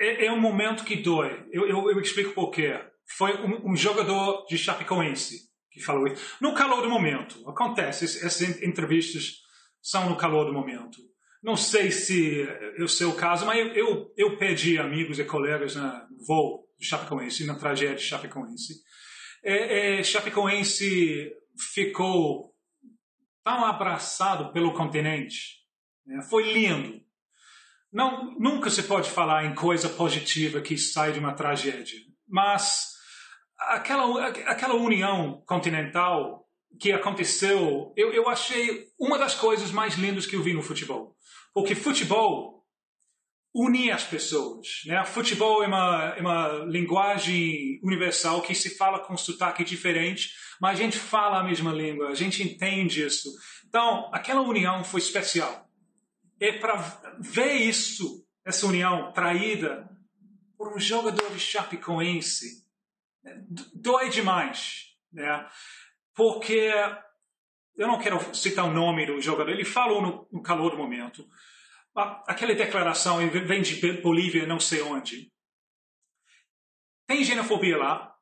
É, 0.00 0.26
é, 0.26 0.32
um 0.32 0.40
momento 0.40 0.84
que 0.84 0.96
dói. 0.96 1.44
Eu, 1.52 1.66
eu, 1.66 1.90
eu 1.90 2.00
explico 2.00 2.32
por 2.32 2.50
quê. 2.50 2.80
Foi 3.16 3.32
um, 3.42 3.72
um, 3.72 3.76
jogador 3.76 4.46
de 4.48 4.56
Chapecoense 4.56 5.50
que 5.70 5.80
falou 5.80 6.06
isso. 6.06 6.36
No 6.40 6.54
calor 6.54 6.80
do 6.80 6.88
momento. 6.88 7.36
Acontece. 7.48 8.04
Essas 8.04 8.62
entrevistas 8.62 9.34
são 9.82 10.08
no 10.08 10.16
calor 10.16 10.46
do 10.46 10.52
momento. 10.52 10.98
Não 11.42 11.56
sei 11.56 11.90
se 11.90 12.42
é 12.42 12.82
o 12.82 12.88
seu 12.88 13.14
caso, 13.14 13.46
mas 13.46 13.58
eu, 13.58 13.66
eu, 13.68 14.12
eu 14.16 14.38
pedi 14.38 14.78
amigos 14.78 15.18
e 15.18 15.24
colegas 15.24 15.74
no 15.74 15.90
voo 16.26 16.66
de 16.78 16.86
Chapecoense, 16.86 17.46
na 17.46 17.58
tragédia 17.58 17.96
de 17.96 18.02
Chapecoense. 18.02 18.74
É, 19.42 20.00
é, 20.00 20.02
Chapecoense 20.02 21.32
ficou 21.60 22.54
tão 23.44 23.64
abraçado 23.64 24.52
pelo 24.52 24.74
continente. 24.74 25.60
Né? 26.06 26.22
Foi 26.28 26.52
lindo. 26.52 27.00
Não, 27.92 28.32
nunca 28.38 28.70
se 28.70 28.82
pode 28.84 29.10
falar 29.10 29.44
em 29.44 29.54
coisa 29.54 29.88
positiva 29.88 30.60
que 30.60 30.78
sai 30.78 31.12
de 31.12 31.18
uma 31.18 31.34
tragédia, 31.34 31.98
mas 32.28 32.92
aquela, 33.58 34.28
aquela 34.28 34.74
união 34.74 35.42
continental 35.44 36.46
que 36.78 36.92
aconteceu, 36.92 37.92
eu, 37.96 38.12
eu 38.12 38.28
achei 38.28 38.86
uma 38.98 39.18
das 39.18 39.34
coisas 39.34 39.72
mais 39.72 39.94
lindas 39.94 40.24
que 40.24 40.36
eu 40.36 40.42
vi 40.42 40.54
no 40.54 40.62
futebol. 40.62 41.16
Porque 41.52 41.74
futebol 41.74 42.59
unir 43.54 43.90
as 43.90 44.04
pessoas. 44.04 44.82
Né? 44.86 45.04
Futebol 45.04 45.62
é 45.62 45.66
uma, 45.66 46.14
é 46.16 46.20
uma 46.20 46.48
linguagem 46.66 47.80
universal 47.82 48.42
que 48.42 48.54
se 48.54 48.76
fala 48.76 49.00
com 49.00 49.16
sotaque 49.16 49.64
diferente, 49.64 50.30
mas 50.60 50.78
a 50.78 50.82
gente 50.82 50.98
fala 50.98 51.40
a 51.40 51.44
mesma 51.44 51.72
língua, 51.72 52.08
a 52.08 52.14
gente 52.14 52.42
entende 52.42 53.04
isso. 53.04 53.30
Então, 53.68 54.08
aquela 54.12 54.40
união 54.40 54.84
foi 54.84 55.00
especial. 55.00 55.68
É 56.38 56.52
para 56.52 56.76
ver 57.18 57.54
isso, 57.54 58.26
essa 58.44 58.66
união 58.66 59.12
traída 59.12 59.88
por 60.56 60.74
um 60.74 60.78
jogador 60.78 61.30
de 61.30 61.40
Chapecoense, 61.40 62.64
né? 63.22 63.42
dói 63.74 64.08
demais. 64.10 64.86
Né? 65.12 65.46
Porque 66.14 66.70
eu 67.76 67.88
não 67.88 67.98
quero 67.98 68.34
citar 68.34 68.64
o 68.66 68.72
nome 68.72 69.06
do 69.06 69.20
jogador, 69.20 69.50
ele 69.50 69.64
falou 69.64 70.02
no, 70.02 70.28
no 70.30 70.42
calor 70.42 70.70
do 70.70 70.76
momento 70.76 71.26
aquela 71.94 72.54
declaração 72.54 73.18
vem 73.28 73.62
de 73.62 73.92
Bolívia, 74.00 74.46
não 74.46 74.60
sei 74.60 74.82
onde. 74.82 75.30
Tem 77.06 77.24
xenofobia 77.24 77.76
lá. 77.76 78.14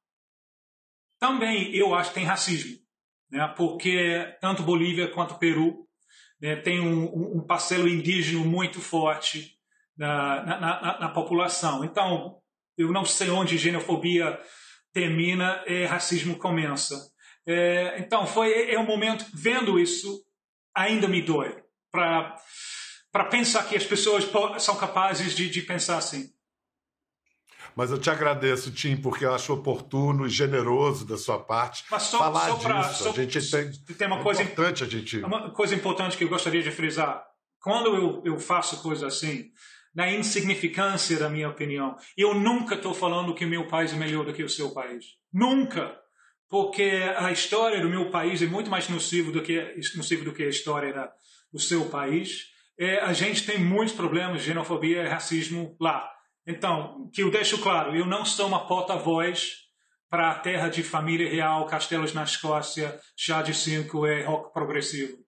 Também 1.20 1.74
eu 1.74 1.94
acho 1.94 2.11
que 2.11 2.14
tem 2.14 2.24
racismo, 2.24 2.78
né? 3.31 3.52
porque 3.57 4.37
tanto 4.40 4.62
Bolívia 4.62 5.11
quanto 5.11 5.38
Peru 5.38 5.87
né, 6.40 6.57
tem 6.57 6.81
um, 6.81 7.38
um 7.38 7.46
parcelo 7.46 7.88
indígena 7.88 8.44
muito 8.44 8.81
forte 8.81 9.59
na, 9.96 10.44
na, 10.44 10.61
na, 10.61 11.00
na, 11.00 11.09
população. 11.09 11.85
Então, 11.85 12.40
eu 12.76 12.92
não 12.92 13.04
sei 13.04 13.28
onde 13.31 13.59
xenofobia 13.59 14.40
termina 14.92 15.62
e 15.66 15.85
racismo 15.85 16.38
começa. 16.38 16.94
É, 17.44 17.98
então, 17.98 18.26
foi 18.26 18.70
é 18.70 18.78
um 18.78 18.87
momento 18.87 19.26
vendo 19.35 19.78
isso 19.78 20.24
ainda 20.74 21.09
me 21.09 21.20
dói 21.20 21.61
para 23.12 23.25
pensar 23.25 23.64
que 23.68 23.77
as 23.77 23.85
pessoas 23.85 24.25
são 24.62 24.77
capazes 24.77 25.35
de, 25.35 25.49
de 25.49 25.62
pensar 25.62 25.99
assim. 25.99 26.31
Mas 27.75 27.92
eu 27.92 27.99
te 27.99 28.11
agradeço, 28.11 28.73
Tim, 28.73 28.97
porque 28.97 29.25
eu 29.25 29.33
acho 29.33 29.53
oportuno 29.53 30.27
e 30.27 30.29
generoso 30.29 31.07
da 31.07 31.16
sua 31.16 31.38
parte 31.38 31.85
Mas 31.88 32.03
só, 32.03 32.18
falar 32.18 32.49
só 32.49 32.57
pra, 32.57 32.81
disso. 32.81 33.05
Só, 33.05 33.11
a 33.11 33.12
gente 33.12 33.51
tem, 33.51 33.71
tem 33.94 34.07
uma 34.09 34.18
é 34.18 34.23
coisa 34.25 34.42
importante 34.42 34.83
a 34.83 34.87
gente. 34.88 35.18
Uma 35.18 35.51
coisa 35.51 35.75
importante 35.77 36.16
que 36.16 36.25
eu 36.25 36.29
gostaria 36.29 36.61
de 36.61 36.73
frisar. 36.73 37.25
Quando 37.61 37.94
eu, 37.94 38.23
eu 38.25 38.40
faço 38.40 38.83
coisas 38.83 39.05
assim, 39.05 39.51
na 39.94 40.11
insignificância 40.11 41.18
da 41.18 41.29
minha 41.29 41.49
opinião, 41.49 41.97
eu 42.16 42.35
nunca 42.35 42.75
estou 42.75 42.92
falando 42.92 43.35
que 43.35 43.47
meu 43.47 43.68
país 43.68 43.92
é 43.92 43.97
melhor 43.97 44.25
do 44.25 44.33
que 44.33 44.42
o 44.42 44.49
seu 44.49 44.71
país. 44.71 45.16
Nunca. 45.33 45.97
Porque 46.49 46.83
a 47.16 47.31
história 47.31 47.81
do 47.81 47.88
meu 47.88 48.11
país 48.11 48.42
é 48.42 48.47
muito 48.47 48.71
mais 48.71 48.88
nocivo 48.88 49.31
do 49.31 49.40
que, 49.40 49.77
nocivo 49.94 50.25
do 50.25 50.33
que 50.33 50.42
a 50.42 50.49
história 50.49 50.92
da, 50.92 51.12
do 51.53 51.61
seu 51.61 51.85
país 51.87 52.49
é, 52.78 53.00
a 53.00 53.12
gente 53.12 53.44
tem 53.44 53.58
muitos 53.58 53.94
problemas 53.94 54.40
de 54.40 54.46
xenofobia 54.46 55.02
e 55.02 55.08
racismo 55.08 55.76
lá. 55.80 56.08
Então, 56.46 57.10
que 57.12 57.22
eu 57.22 57.30
deixo 57.30 57.58
claro, 57.58 57.94
eu 57.94 58.06
não 58.06 58.24
sou 58.24 58.46
uma 58.46 58.66
porta-voz 58.66 59.68
para 60.08 60.30
a 60.30 60.34
terra 60.38 60.68
de 60.68 60.82
família 60.82 61.28
real, 61.28 61.66
castelos 61.66 62.14
na 62.14 62.22
Escócia, 62.22 62.98
chá 63.16 63.42
de 63.42 63.52
cinco 63.52 64.06
e 64.06 64.22
rock 64.22 64.52
progressivo. 64.52 65.18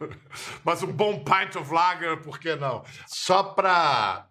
Mas 0.64 0.82
um 0.82 0.92
bom 0.92 1.24
pint 1.24 1.56
of 1.56 1.72
lager, 1.72 2.20
por 2.20 2.38
que 2.38 2.54
não? 2.54 2.84
Só 3.06 3.42
para 3.42 4.28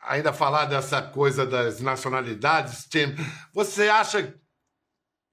ainda 0.00 0.32
falar 0.32 0.64
dessa 0.64 1.00
coisa 1.00 1.46
das 1.46 1.80
nacionalidades, 1.80 2.86
Tim, 2.86 3.14
você 3.52 3.88
acha, 3.88 4.34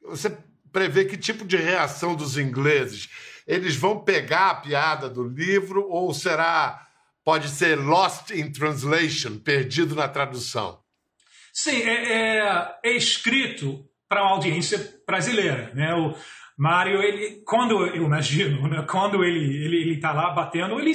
você 0.04 0.38
prevê 0.72 1.06
que 1.06 1.18
tipo 1.18 1.46
de 1.46 1.58
reação 1.58 2.16
dos 2.16 2.38
ingleses? 2.38 3.10
Eles 3.46 3.76
vão 3.76 4.04
pegar 4.04 4.50
a 4.50 4.56
piada 4.56 5.10
do 5.10 5.24
livro 5.24 5.88
ou 5.90 6.14
será 6.14 6.86
pode 7.24 7.50
ser 7.50 7.76
lost 7.76 8.30
in 8.32 8.52
translation, 8.52 9.40
perdido 9.40 9.96
na 9.96 10.08
tradução? 10.08 10.80
Sim, 11.52 11.82
é, 11.82 12.14
é, 12.14 12.76
é 12.84 12.92
escrito 12.92 13.84
para 14.08 14.22
uma 14.22 14.34
audiência 14.34 14.94
brasileira, 15.08 15.72
né? 15.74 15.94
O 15.96 16.14
Mário, 16.58 17.02
ele, 17.02 17.42
quando 17.46 17.86
eu 17.86 18.04
imagino, 18.04 18.68
né, 18.68 18.86
quando 18.90 19.24
ele 19.24 19.66
ele 19.66 19.96
está 19.96 20.14
lá 20.14 20.30
batendo, 20.32 20.80
ele, 20.80 20.92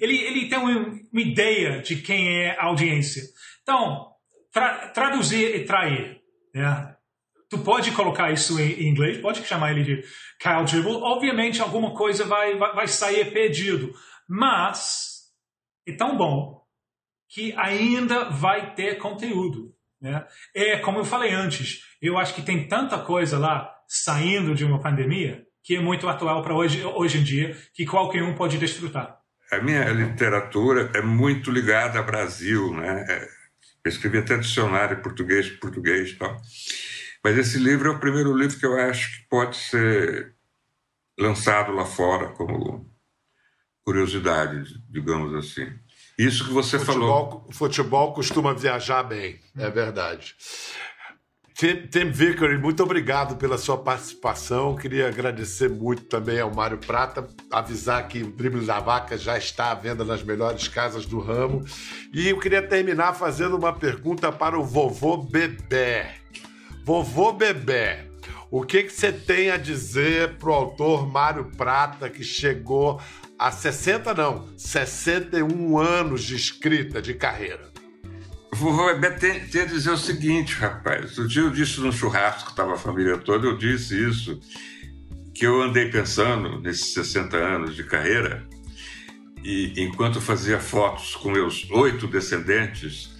ele, 0.00 0.16
ele 0.16 0.48
tem 0.48 0.58
uma, 0.58 1.20
ideia 1.20 1.80
de 1.80 1.96
quem 1.96 2.42
é 2.42 2.58
a 2.58 2.64
audiência. 2.64 3.22
Então, 3.62 4.08
tra, 4.52 4.88
traduzir 4.88 5.54
e 5.54 5.64
trair, 5.64 6.20
né? 6.54 6.95
Tu 7.48 7.58
pode 7.58 7.92
colocar 7.92 8.32
isso 8.32 8.58
em 8.60 8.88
inglês, 8.88 9.18
pode 9.18 9.44
chamar 9.44 9.72
ele 9.72 9.82
de 9.82 10.02
Kyle 10.38 10.64
Dribble. 10.64 11.02
Obviamente, 11.02 11.60
alguma 11.60 11.94
coisa 11.94 12.24
vai, 12.24 12.56
vai, 12.56 12.74
vai 12.74 12.88
sair 12.88 13.32
perdido, 13.32 13.92
mas 14.28 15.26
é 15.86 15.92
tão 15.92 16.16
bom 16.16 16.62
que 17.28 17.52
ainda 17.56 18.30
vai 18.30 18.74
ter 18.74 18.98
conteúdo. 18.98 19.74
Né? 20.00 20.24
É 20.54 20.76
como 20.78 20.98
eu 20.98 21.04
falei 21.04 21.32
antes, 21.32 21.82
eu 22.00 22.18
acho 22.18 22.34
que 22.34 22.42
tem 22.42 22.68
tanta 22.68 22.98
coisa 22.98 23.38
lá 23.38 23.72
saindo 23.88 24.54
de 24.54 24.64
uma 24.64 24.80
pandemia 24.80 25.44
que 25.62 25.74
é 25.74 25.80
muito 25.80 26.08
atual 26.08 26.42
para 26.42 26.54
hoje, 26.54 26.84
hoje 26.84 27.18
em 27.18 27.24
dia, 27.24 27.56
que 27.74 27.84
qualquer 27.84 28.22
um 28.22 28.36
pode 28.36 28.56
desfrutar. 28.56 29.18
A 29.50 29.58
minha 29.58 29.84
literatura 29.90 30.92
é 30.94 31.02
muito 31.02 31.50
ligada 31.50 31.98
ao 31.98 32.06
Brasil, 32.06 32.72
né? 32.72 33.04
É, 33.08 33.28
eu 33.84 33.88
escrevi 33.88 34.18
até 34.18 34.36
dicionário 34.36 35.02
português, 35.02 35.48
português 35.50 36.10
e 36.10 36.14
tal. 36.14 36.40
Mas 37.22 37.36
esse 37.36 37.58
livro 37.58 37.88
é 37.88 37.92
o 37.92 37.98
primeiro 37.98 38.36
livro 38.36 38.58
que 38.58 38.66
eu 38.66 38.78
acho 38.78 39.10
que 39.10 39.28
pode 39.28 39.56
ser 39.56 40.34
lançado 41.18 41.72
lá 41.72 41.84
fora 41.84 42.28
como 42.30 42.90
curiosidade, 43.84 44.64
digamos 44.90 45.34
assim. 45.34 45.66
Isso 46.18 46.44
que 46.44 46.52
você 46.52 46.78
futebol, 46.78 47.30
falou. 47.30 47.52
Futebol 47.52 48.12
costuma 48.12 48.52
viajar 48.52 49.02
bem, 49.02 49.38
é 49.56 49.70
verdade. 49.70 50.34
Tim, 51.54 51.86
Tim 51.86 52.10
Vickery, 52.10 52.58
muito 52.58 52.82
obrigado 52.82 53.36
pela 53.36 53.56
sua 53.56 53.78
participação. 53.78 54.76
Queria 54.76 55.08
agradecer 55.08 55.70
muito 55.70 56.04
também 56.04 56.38
ao 56.38 56.54
Mário 56.54 56.76
Prata, 56.76 57.26
avisar 57.50 58.06
que 58.08 58.22
o 58.22 58.30
Drible 58.30 58.66
da 58.66 58.78
Vaca 58.78 59.16
já 59.16 59.38
está 59.38 59.70
à 59.70 59.74
venda 59.74 60.04
nas 60.04 60.22
melhores 60.22 60.68
casas 60.68 61.06
do 61.06 61.18
ramo. 61.18 61.64
E 62.12 62.28
eu 62.28 62.38
queria 62.38 62.60
terminar 62.60 63.14
fazendo 63.14 63.56
uma 63.56 63.72
pergunta 63.72 64.30
para 64.30 64.58
o 64.58 64.62
vovô 64.62 65.16
Bebé. 65.16 66.16
Vovô 66.86 67.32
Bebé, 67.32 68.06
o 68.48 68.62
que, 68.62 68.84
que 68.84 68.92
você 68.92 69.10
tem 69.10 69.50
a 69.50 69.56
dizer 69.56 70.34
pro 70.34 70.52
autor 70.52 71.04
Mário 71.10 71.46
Prata, 71.56 72.08
que 72.08 72.22
chegou 72.22 73.00
a 73.36 73.50
60, 73.50 74.14
não, 74.14 74.46
61 74.56 75.78
anos 75.78 76.22
de 76.22 76.36
escrita, 76.36 77.02
de 77.02 77.12
carreira? 77.12 77.72
Vovô 78.52 78.86
Bebé 78.86 79.10
tem, 79.10 79.48
tem 79.48 79.62
a 79.62 79.64
dizer 79.64 79.90
o 79.90 79.96
seguinte, 79.96 80.54
rapaz. 80.54 81.18
O 81.18 81.26
dia 81.26 81.42
eu 81.42 81.50
disse 81.50 81.80
no 81.80 81.90
churrasco 81.90 82.44
que 82.44 82.50
estava 82.52 82.74
a 82.74 82.78
família 82.78 83.18
toda, 83.18 83.48
eu 83.48 83.58
disse 83.58 84.08
isso, 84.08 84.38
que 85.34 85.44
eu 85.44 85.60
andei 85.60 85.90
pensando 85.90 86.60
nesses 86.60 86.94
60 86.94 87.36
anos 87.36 87.74
de 87.74 87.82
carreira, 87.82 88.46
e 89.42 89.72
enquanto 89.82 90.20
fazia 90.20 90.60
fotos 90.60 91.16
com 91.16 91.32
meus 91.32 91.68
oito 91.68 92.06
descendentes, 92.06 93.10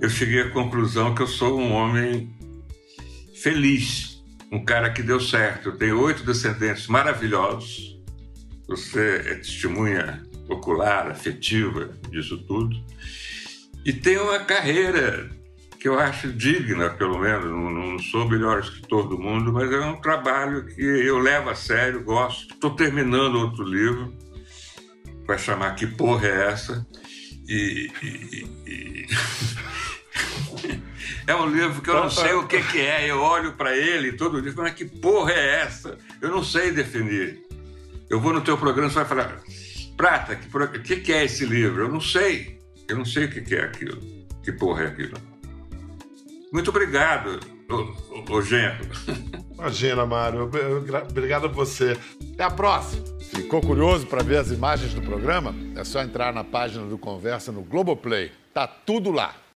eu 0.00 0.08
cheguei 0.08 0.40
à 0.40 0.50
conclusão 0.50 1.14
que 1.14 1.20
eu 1.20 1.26
sou 1.26 1.60
um 1.60 1.72
homem 1.72 2.34
feliz, 3.42 4.22
um 4.50 4.64
cara 4.64 4.90
que 4.90 5.02
deu 5.02 5.20
certo. 5.20 5.70
Eu 5.70 5.76
tenho 5.76 6.00
oito 6.00 6.24
descendentes 6.24 6.86
maravilhosos. 6.86 7.98
Você 8.68 9.22
é 9.26 9.34
testemunha 9.34 10.22
ocular, 10.48 11.10
afetiva 11.10 11.92
disso 12.08 12.38
tudo. 12.46 12.76
E 13.84 13.92
tenho 13.92 14.22
uma 14.22 14.38
carreira 14.38 15.28
que 15.80 15.88
eu 15.88 15.98
acho 15.98 16.32
digna, 16.32 16.90
pelo 16.90 17.18
menos. 17.18 17.46
Não, 17.46 17.70
não 17.70 17.98
sou 17.98 18.24
o 18.24 18.30
melhor 18.30 18.60
escritor 18.60 19.08
do 19.08 19.18
mundo, 19.18 19.52
mas 19.52 19.70
é 19.70 19.80
um 19.80 20.00
trabalho 20.00 20.64
que 20.66 20.80
eu 20.80 21.18
levo 21.18 21.50
a 21.50 21.54
sério, 21.56 22.04
gosto. 22.04 22.54
Estou 22.54 22.70
terminando 22.76 23.34
outro 23.34 23.64
livro, 23.64 24.14
vai 25.26 25.38
chamar 25.38 25.74
Que 25.74 25.86
Porra 25.86 26.28
é 26.28 26.48
Essa? 26.48 26.86
E. 27.48 27.90
e, 28.02 28.46
e... 28.66 29.06
É 31.26 31.34
um 31.34 31.46
livro 31.46 31.80
que 31.80 31.88
eu 31.88 31.94
não 31.94 32.10
sei 32.10 32.32
o 32.32 32.46
que, 32.46 32.60
que 32.62 32.80
é. 32.80 33.08
Eu 33.08 33.20
olho 33.20 33.52
para 33.52 33.76
ele 33.76 34.12
todo 34.12 34.42
dia, 34.42 34.52
mas 34.56 34.74
que 34.74 34.84
porra 34.84 35.32
é 35.32 35.60
essa? 35.60 35.96
Eu 36.20 36.30
não 36.30 36.42
sei 36.42 36.72
definir. 36.72 37.40
Eu 38.10 38.20
vou 38.20 38.32
no 38.32 38.40
teu 38.40 38.58
programa 38.58 38.90
e 38.90 38.94
vai 38.94 39.04
falar, 39.04 39.40
Prata, 39.96 40.36
que, 40.36 40.78
que, 40.80 40.96
que 40.96 41.12
é 41.12 41.24
esse 41.24 41.44
livro? 41.44 41.82
Eu 41.82 41.88
não 41.88 42.00
sei. 42.00 42.60
Eu 42.88 42.96
não 42.96 43.04
sei 43.04 43.26
o 43.26 43.30
que, 43.30 43.40
que 43.40 43.54
é 43.54 43.64
aquilo. 43.64 44.00
Que 44.42 44.52
porra 44.52 44.84
é 44.84 44.86
aquilo? 44.88 45.16
Muito 46.52 46.70
obrigado, 46.70 47.40
ô 48.28 48.42
Genro. 48.42 48.84
Imagina, 49.54 50.04
Mário. 50.04 50.50
Obrigado 51.08 51.46
a 51.46 51.48
você. 51.48 51.96
Até 52.34 52.44
a 52.44 52.50
próxima. 52.50 53.04
Ficou 53.34 53.60
curioso 53.60 54.06
para 54.06 54.22
ver 54.22 54.38
as 54.38 54.50
imagens 54.50 54.92
do 54.92 55.00
programa? 55.00 55.54
É 55.76 55.84
só 55.84 56.02
entrar 56.02 56.34
na 56.34 56.42
página 56.42 56.84
do 56.84 56.98
Conversa 56.98 57.52
no 57.52 57.62
Globoplay. 57.62 58.32
Tá 58.52 58.66
tudo 58.66 59.10
lá. 59.10 59.41